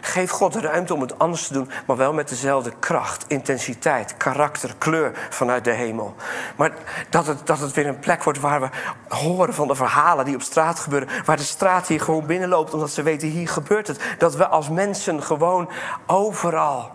Geef 0.00 0.30
God 0.30 0.52
de 0.52 0.60
ruimte 0.60 0.94
om 0.94 1.00
het 1.00 1.18
anders 1.18 1.46
te 1.46 1.52
doen, 1.52 1.70
maar 1.86 1.96
wel 1.96 2.12
met 2.12 2.28
dezelfde 2.28 2.72
kracht, 2.78 3.24
intensiteit, 3.28 4.16
karakter, 4.16 4.74
kleur 4.78 5.12
vanuit 5.30 5.64
de 5.64 5.70
hemel. 5.70 6.14
Maar 6.56 6.72
dat 7.10 7.26
het, 7.26 7.46
dat 7.46 7.58
het 7.58 7.72
weer 7.72 7.86
een 7.86 7.98
plek 7.98 8.22
wordt 8.22 8.40
waar 8.40 8.60
we 8.60 8.68
horen 9.08 9.54
van 9.54 9.68
de 9.68 9.74
verhalen 9.74 10.24
die 10.24 10.34
op 10.34 10.42
straat 10.42 10.78
gebeuren. 10.78 11.08
Waar 11.24 11.36
de 11.36 11.42
straat 11.42 11.86
hier 11.86 12.00
gewoon 12.00 12.26
binnenloopt 12.26 12.74
omdat 12.74 12.90
ze 12.90 13.02
weten 13.02 13.28
hier 13.28 13.48
gebeurt 13.48 13.86
het. 13.86 14.00
Dat 14.18 14.36
we 14.36 14.46
als 14.46 14.68
mensen 14.68 15.22
gewoon 15.22 15.70
overal 16.06 16.92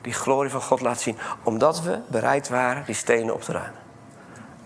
die 0.00 0.12
glorie 0.12 0.50
van 0.50 0.62
God 0.62 0.80
laten 0.80 1.02
zien. 1.02 1.18
Omdat 1.42 1.82
we 1.82 2.00
bereid 2.08 2.48
waren 2.48 2.84
die 2.84 2.94
stenen 2.94 3.34
op 3.34 3.42
te 3.42 3.52
ruimen 3.52 3.86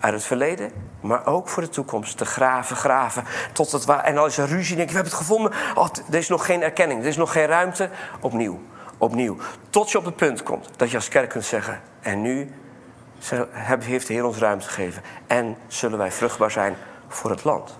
uit 0.03 0.13
het 0.13 0.23
verleden, 0.23 0.71
maar 1.01 1.25
ook 1.25 1.49
voor 1.49 1.63
de 1.63 1.69
toekomst. 1.69 2.17
Te 2.17 2.25
graven, 2.25 2.75
graven. 2.75 3.23
Tot 3.53 3.71
het 3.71 3.85
waar. 3.85 4.03
En 4.03 4.17
als 4.17 4.37
er 4.37 4.47
ruzie, 4.47 4.75
denk 4.75 4.87
ik, 4.89 4.95
we 4.95 5.01
hebben 5.01 5.11
het 5.11 5.21
gevonden. 5.21 5.51
Oh, 5.75 5.87
er 6.09 6.17
is 6.17 6.27
nog 6.27 6.45
geen 6.45 6.61
erkenning, 6.61 7.01
er 7.01 7.07
is 7.07 7.17
nog 7.17 7.31
geen 7.31 7.45
ruimte. 7.45 7.89
Opnieuw, 8.19 8.61
opnieuw. 8.97 9.37
Tot 9.69 9.91
je 9.91 9.97
op 9.97 10.05
het 10.05 10.15
punt 10.15 10.43
komt 10.43 10.69
dat 10.75 10.89
je 10.89 10.95
als 10.95 11.07
kerk 11.07 11.29
kunt 11.29 11.45
zeggen: 11.45 11.81
En 12.01 12.21
nu 12.21 12.51
heeft 13.79 14.07
de 14.07 14.13
Heer 14.13 14.25
ons 14.25 14.37
ruimte 14.37 14.67
gegeven. 14.67 15.01
En 15.27 15.57
zullen 15.67 15.97
wij 15.97 16.11
vruchtbaar 16.11 16.51
zijn 16.51 16.75
voor 17.07 17.29
het 17.29 17.43
land. 17.43 17.77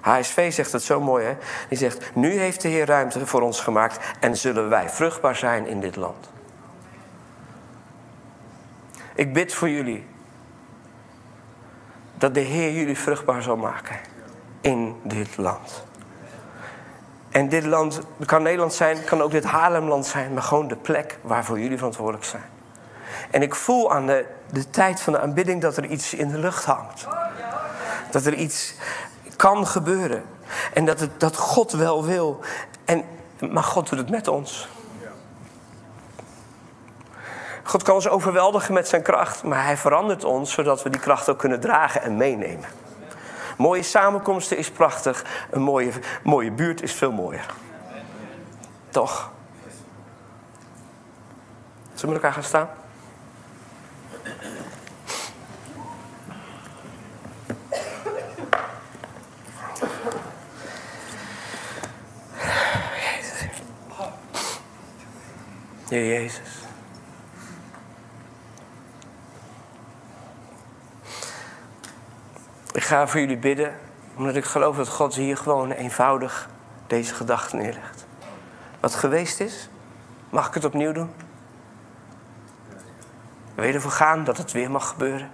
HSV 0.00 0.52
zegt 0.52 0.72
het 0.72 0.82
zo 0.82 1.00
mooi, 1.00 1.24
hè? 1.24 1.36
Die 1.68 1.78
zegt: 1.78 2.10
Nu 2.14 2.38
heeft 2.38 2.62
de 2.62 2.68
Heer 2.68 2.86
ruimte 2.86 3.26
voor 3.26 3.40
ons 3.40 3.60
gemaakt. 3.60 3.98
En 4.20 4.36
zullen 4.36 4.68
wij 4.68 4.88
vruchtbaar 4.88 5.36
zijn 5.36 5.66
in 5.66 5.80
dit 5.80 5.96
land. 5.96 6.30
Ik 9.18 9.32
bid 9.32 9.54
voor 9.54 9.68
jullie 9.68 10.06
dat 12.14 12.34
de 12.34 12.40
Heer 12.40 12.72
jullie 12.72 12.98
vruchtbaar 12.98 13.42
zal 13.42 13.56
maken 13.56 13.96
in 14.60 14.96
dit 15.02 15.36
land. 15.36 15.84
En 17.28 17.48
dit 17.48 17.64
land 17.64 18.00
kan 18.24 18.42
Nederland 18.42 18.74
zijn, 18.74 19.04
kan 19.04 19.22
ook 19.22 19.30
dit 19.30 19.44
Haarlemland 19.44 20.06
zijn, 20.06 20.32
maar 20.32 20.42
gewoon 20.42 20.68
de 20.68 20.76
plek 20.76 21.18
waarvoor 21.22 21.60
jullie 21.60 21.76
verantwoordelijk 21.76 22.24
zijn. 22.24 22.42
En 23.30 23.42
ik 23.42 23.54
voel 23.54 23.92
aan 23.92 24.06
de, 24.06 24.26
de 24.52 24.70
tijd 24.70 25.00
van 25.00 25.12
de 25.12 25.20
aanbidding 25.20 25.60
dat 25.60 25.76
er 25.76 25.84
iets 25.84 26.14
in 26.14 26.28
de 26.28 26.38
lucht 26.38 26.64
hangt. 26.64 27.06
Dat 28.10 28.24
er 28.24 28.34
iets 28.34 28.74
kan 29.36 29.66
gebeuren. 29.66 30.24
En 30.72 30.84
dat, 30.84 31.00
het, 31.00 31.20
dat 31.20 31.36
God 31.36 31.72
wel 31.72 32.04
wil. 32.04 32.40
En, 32.84 33.04
maar 33.50 33.64
God 33.64 33.88
doet 33.88 33.98
het 33.98 34.10
met 34.10 34.28
ons. 34.28 34.68
God 37.68 37.82
kan 37.82 37.94
ons 37.94 38.08
overweldigen 38.08 38.74
met 38.74 38.88
zijn 38.88 39.02
kracht, 39.02 39.42
maar 39.42 39.64
hij 39.64 39.76
verandert 39.76 40.24
ons 40.24 40.52
zodat 40.52 40.82
we 40.82 40.90
die 40.90 41.00
kracht 41.00 41.28
ook 41.28 41.38
kunnen 41.38 41.60
dragen 41.60 42.02
en 42.02 42.16
meenemen. 42.16 42.68
Mooie 43.56 43.82
samenkomsten 43.82 44.56
is 44.56 44.70
prachtig, 44.70 45.24
een 45.50 45.62
mooie, 45.62 45.92
mooie 46.22 46.50
buurt 46.50 46.82
is 46.82 46.92
veel 46.92 47.12
mooier. 47.12 47.46
Toch? 48.88 49.30
Zullen 51.94 52.14
we 52.14 52.20
elkaar 52.20 52.32
gaan 52.32 52.42
staan? 52.42 52.68
Jezus. 62.94 63.46
Jezus. 65.88 66.47
Ik 72.78 72.84
ga 72.84 73.06
voor 73.06 73.20
jullie 73.20 73.36
bidden, 73.36 73.74
omdat 74.16 74.36
ik 74.36 74.44
geloof 74.44 74.76
dat 74.76 74.88
God 74.88 75.14
hier 75.14 75.36
gewoon 75.36 75.70
eenvoudig 75.70 76.48
deze 76.86 77.14
gedachte 77.14 77.56
neerlegt. 77.56 78.06
Wat 78.80 78.94
geweest 78.94 79.40
is, 79.40 79.68
mag 80.30 80.48
ik 80.48 80.54
het 80.54 80.64
opnieuw 80.64 80.92
doen? 80.92 81.10
Je 83.56 83.62
ervoor 83.62 83.90
gaan 83.90 84.24
dat 84.24 84.36
het 84.36 84.52
weer 84.52 84.70
mag 84.70 84.88
gebeuren? 84.88 85.30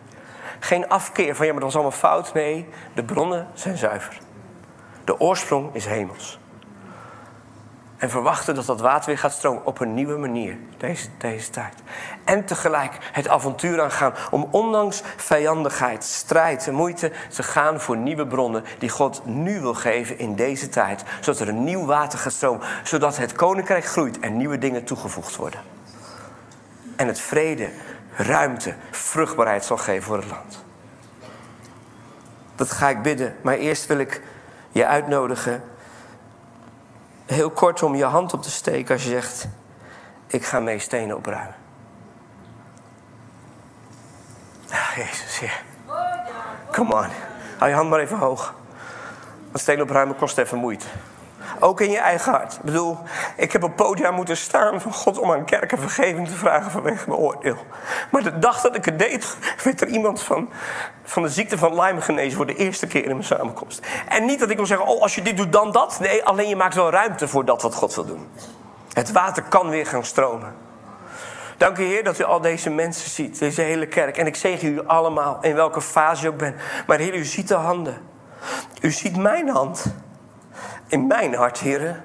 Geen 0.60 0.88
afkeer 0.88 1.36
van 1.36 1.46
ja, 1.46 1.52
maar 1.52 1.60
dat 1.60 1.70
is 1.70 1.76
allemaal 1.76 1.98
fout. 1.98 2.34
Nee, 2.34 2.68
de 2.94 3.04
bronnen 3.04 3.48
zijn 3.54 3.76
zuiver. 3.76 4.18
De 5.04 5.20
oorsprong 5.20 5.74
is 5.74 5.86
hemels. 5.86 6.38
En 8.04 8.10
verwachten 8.10 8.54
dat 8.54 8.66
dat 8.66 8.80
water 8.80 9.06
weer 9.06 9.18
gaat 9.18 9.32
stromen 9.32 9.66
op 9.66 9.80
een 9.80 9.94
nieuwe 9.94 10.16
manier 10.16 10.56
deze, 10.76 11.08
deze 11.18 11.50
tijd. 11.50 11.74
En 12.24 12.44
tegelijk 12.44 12.98
het 13.12 13.28
avontuur 13.28 13.82
aangaan 13.82 14.14
om 14.30 14.48
ondanks 14.50 15.02
vijandigheid, 15.16 16.04
strijd 16.04 16.66
en 16.66 16.74
moeite 16.74 17.12
te 17.28 17.42
gaan 17.42 17.80
voor 17.80 17.96
nieuwe 17.96 18.26
bronnen 18.26 18.64
die 18.78 18.88
God 18.88 19.26
nu 19.26 19.60
wil 19.60 19.74
geven 19.74 20.18
in 20.18 20.34
deze 20.34 20.68
tijd. 20.68 21.04
Zodat 21.20 21.40
er 21.40 21.48
een 21.48 21.64
nieuw 21.64 21.84
water 21.86 22.18
gaat 22.18 22.32
stromen. 22.32 22.66
Zodat 22.82 23.16
het 23.16 23.32
koninkrijk 23.32 23.84
groeit 23.84 24.20
en 24.20 24.36
nieuwe 24.36 24.58
dingen 24.58 24.84
toegevoegd 24.84 25.36
worden. 25.36 25.60
En 26.96 27.06
het 27.06 27.20
vrede, 27.20 27.70
ruimte, 28.16 28.74
vruchtbaarheid 28.90 29.64
zal 29.64 29.76
geven 29.76 30.02
voor 30.02 30.16
het 30.16 30.30
land. 30.30 30.64
Dat 32.54 32.70
ga 32.70 32.88
ik 32.88 33.02
bidden. 33.02 33.36
Maar 33.42 33.56
eerst 33.56 33.86
wil 33.86 33.98
ik 33.98 34.22
je 34.72 34.86
uitnodigen 34.86 35.62
heel 37.26 37.50
kort 37.50 37.82
om 37.82 37.94
je 37.94 38.04
hand 38.04 38.32
op 38.32 38.42
te 38.42 38.50
steken 38.50 38.94
als 38.94 39.04
je 39.04 39.10
zegt: 39.10 39.48
Ik 40.26 40.44
ga 40.44 40.60
mee 40.60 40.78
stenen 40.78 41.16
opruimen. 41.16 41.54
Ah, 44.70 44.96
Jezus, 44.96 45.38
ja. 45.38 45.52
Come 46.72 46.94
on. 46.94 47.08
Hou 47.58 47.70
je 47.70 47.76
hand 47.76 47.90
maar 47.90 48.00
even 48.00 48.18
hoog. 48.18 48.54
Want 49.44 49.60
stenen 49.60 49.82
opruimen 49.82 50.16
kost 50.16 50.38
even 50.38 50.58
moeite. 50.58 50.86
Ook 51.60 51.80
in 51.80 51.90
je 51.90 51.98
eigen 51.98 52.32
hart. 52.32 52.54
Ik 52.54 52.62
bedoel, 52.62 52.98
ik 53.36 53.52
heb 53.52 53.62
op 53.62 53.76
podia 53.76 54.10
moeten 54.10 54.36
staan 54.36 54.80
van 54.80 54.92
God 54.92 55.18
om 55.18 55.32
aan 55.32 55.44
kerken 55.44 55.78
vergeving 55.78 56.28
te 56.28 56.34
vragen 56.34 56.70
vanwege 56.70 57.08
mijn 57.08 57.20
oordeel. 57.20 57.56
Maar 58.10 58.22
de 58.22 58.38
dag 58.38 58.60
dat 58.60 58.76
ik 58.76 58.84
het 58.84 58.98
deed, 58.98 59.36
werd 59.64 59.80
er 59.80 59.88
iemand 59.88 60.22
van, 60.22 60.50
van 61.02 61.22
de 61.22 61.28
ziekte 61.28 61.58
van 61.58 61.80
Lyme 61.80 62.00
genezen 62.00 62.36
voor 62.36 62.46
de 62.46 62.56
eerste 62.56 62.86
keer 62.86 63.02
in 63.02 63.10
mijn 63.10 63.24
samenkomst. 63.24 63.86
En 64.08 64.24
niet 64.24 64.40
dat 64.40 64.50
ik 64.50 64.56
wil 64.56 64.66
zeggen, 64.66 64.86
oh 64.86 65.02
als 65.02 65.14
je 65.14 65.22
dit 65.22 65.36
doet 65.36 65.52
dan 65.52 65.72
dat. 65.72 65.96
Nee, 66.00 66.24
alleen 66.24 66.48
je 66.48 66.56
maakt 66.56 66.74
wel 66.74 66.90
ruimte 66.90 67.28
voor 67.28 67.44
dat 67.44 67.62
wat 67.62 67.74
God 67.74 67.94
wil 67.94 68.04
doen. 68.04 68.28
Het 68.92 69.12
water 69.12 69.42
kan 69.42 69.68
weer 69.68 69.86
gaan 69.86 70.04
stromen. 70.04 70.54
Dank 71.56 71.78
u 71.78 71.84
Heer 71.84 72.04
dat 72.04 72.18
u 72.18 72.24
al 72.24 72.40
deze 72.40 72.70
mensen 72.70 73.10
ziet, 73.10 73.38
deze 73.38 73.62
hele 73.62 73.86
kerk. 73.86 74.16
En 74.16 74.26
ik 74.26 74.36
zegen 74.36 74.68
u 74.68 74.86
allemaal, 74.86 75.38
in 75.40 75.54
welke 75.54 75.80
fase 75.80 76.22
je 76.22 76.28
ook 76.28 76.38
bent. 76.38 76.56
Maar 76.86 76.98
Heer, 76.98 77.14
u 77.14 77.24
ziet 77.24 77.48
de 77.48 77.54
handen. 77.54 77.98
U 78.80 78.90
ziet 78.90 79.16
mijn 79.16 79.48
hand 79.48 79.84
in 80.94 81.06
mijn 81.06 81.34
hart, 81.34 81.58
heren. 81.58 82.04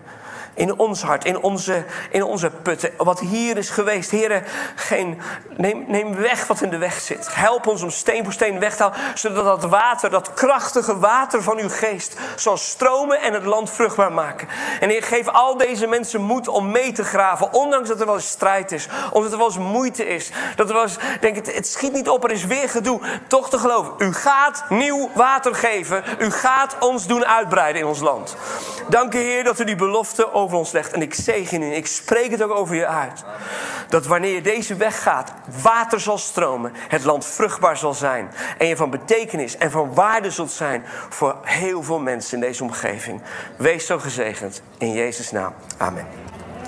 in 0.59 0.79
ons 0.79 1.01
hart, 1.01 1.25
in 1.25 1.41
onze, 1.41 1.83
in 2.09 2.23
onze 2.23 2.49
putten. 2.49 2.91
Wat 2.97 3.19
hier 3.19 3.57
is 3.57 3.69
geweest. 3.69 4.11
Heren, 4.11 4.43
geen, 4.75 5.21
neem, 5.57 5.85
neem 5.87 6.15
weg 6.15 6.47
wat 6.47 6.61
in 6.61 6.69
de 6.69 6.77
weg 6.77 6.99
zit. 6.99 7.27
Help 7.35 7.67
ons 7.67 7.81
om 7.81 7.89
steen 7.89 8.23
voor 8.23 8.33
steen 8.33 8.59
weg 8.59 8.75
te 8.75 8.83
halen. 8.83 8.99
Zodat 9.13 9.45
dat 9.45 9.71
water, 9.71 10.09
dat 10.09 10.33
krachtige 10.33 10.99
water 10.99 11.43
van 11.43 11.57
uw 11.57 11.69
geest 11.69 12.19
zal 12.35 12.57
stromen 12.57 13.21
en 13.21 13.33
het 13.33 13.45
land 13.45 13.69
vruchtbaar 13.69 14.11
maken. 14.11 14.47
En 14.79 14.89
Heer, 14.89 15.03
geef 15.03 15.27
al 15.27 15.57
deze 15.57 15.87
mensen 15.87 16.21
moed 16.21 16.47
om 16.47 16.71
mee 16.71 16.91
te 16.91 17.03
graven. 17.03 17.53
Ondanks 17.53 17.89
dat 17.89 17.99
er 17.99 18.05
wel 18.05 18.15
eens 18.15 18.29
strijd 18.29 18.71
is. 18.71 18.87
Omdat 19.11 19.31
er 19.31 19.37
wel 19.37 19.47
eens 19.47 19.57
moeite 19.57 20.07
is. 20.07 20.31
Dat 20.55 20.67
er 20.67 20.73
wel 20.73 20.83
eens, 20.83 20.97
denk 21.21 21.35
het, 21.35 21.55
het 21.55 21.67
schiet 21.67 21.93
niet 21.93 22.09
op, 22.09 22.23
er 22.23 22.31
is 22.31 22.45
weer 22.45 22.69
gedoe. 22.69 23.01
Toch 23.27 23.49
te 23.49 23.57
geloven. 23.57 23.93
U 23.97 24.13
gaat 24.13 24.63
nieuw 24.69 25.09
water 25.13 25.55
geven. 25.55 26.03
U 26.19 26.31
gaat 26.31 26.75
ons 26.79 27.07
doen 27.07 27.25
uitbreiden 27.25 27.81
in 27.81 27.87
ons 27.87 27.99
land. 27.99 28.35
Dank 28.89 29.13
u 29.13 29.17
Heer 29.17 29.43
dat 29.43 29.59
u 29.59 29.63
die 29.63 29.75
belofte 29.75 30.33
over 30.33 30.57
ons 30.57 30.71
legt. 30.71 30.91
En 30.91 31.01
ik 31.01 31.13
zegen 31.13 31.61
u. 31.61 31.73
Ik 31.73 31.87
spreek 31.87 32.31
het 32.31 32.43
ook 32.43 32.51
over 32.51 32.75
je 32.75 32.87
uit. 32.87 33.23
Dat 33.89 34.05
wanneer 34.05 34.33
je 34.33 34.41
deze 34.41 34.75
weg 34.75 35.01
gaat, 35.01 35.33
water 35.61 35.99
zal 35.99 36.17
stromen. 36.17 36.71
Het 36.87 37.03
land 37.03 37.25
vruchtbaar 37.25 37.77
zal 37.77 37.93
zijn. 37.93 38.31
En 38.57 38.67
je 38.67 38.75
van 38.75 38.89
betekenis 38.89 39.57
en 39.57 39.71
van 39.71 39.93
waarde 39.93 40.31
zult 40.31 40.51
zijn 40.51 40.83
voor 41.09 41.37
heel 41.41 41.83
veel 41.83 41.99
mensen 41.99 42.33
in 42.33 42.39
deze 42.39 42.63
omgeving. 42.63 43.21
Wees 43.57 43.85
zo 43.85 43.99
gezegend. 43.99 44.61
In 44.77 44.93
Jezus' 44.93 45.31
naam. 45.31 45.53
Amen. 45.77 46.07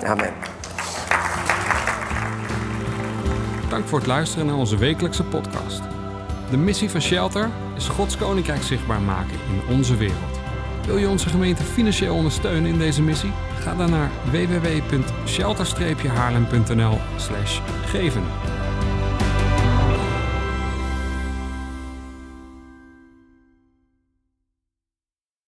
Amen. 0.04 0.32
Dank 3.68 3.88
voor 3.88 3.98
het 3.98 4.06
luisteren 4.06 4.46
naar 4.46 4.56
onze 4.56 4.76
wekelijkse 4.76 5.24
podcast. 5.24 5.82
De 6.50 6.56
missie 6.56 6.90
van 6.90 7.02
Shelter 7.02 7.50
is 7.76 7.88
Gods 7.88 8.16
Koninkrijk 8.16 8.62
zichtbaar 8.62 9.00
maken 9.00 9.38
in 9.48 9.74
onze 9.74 9.96
wereld. 9.96 10.41
Wil 10.86 10.96
je 10.96 11.08
onze 11.08 11.28
gemeente 11.28 11.62
financieel 11.62 12.14
ondersteunen 12.14 12.70
in 12.70 12.78
deze 12.78 13.02
missie? 13.02 13.32
Ga 13.60 13.74
dan 13.74 13.90
naar 13.90 14.10
www.shelter-haarlem.nl 14.30 16.98
geven. 17.84 18.22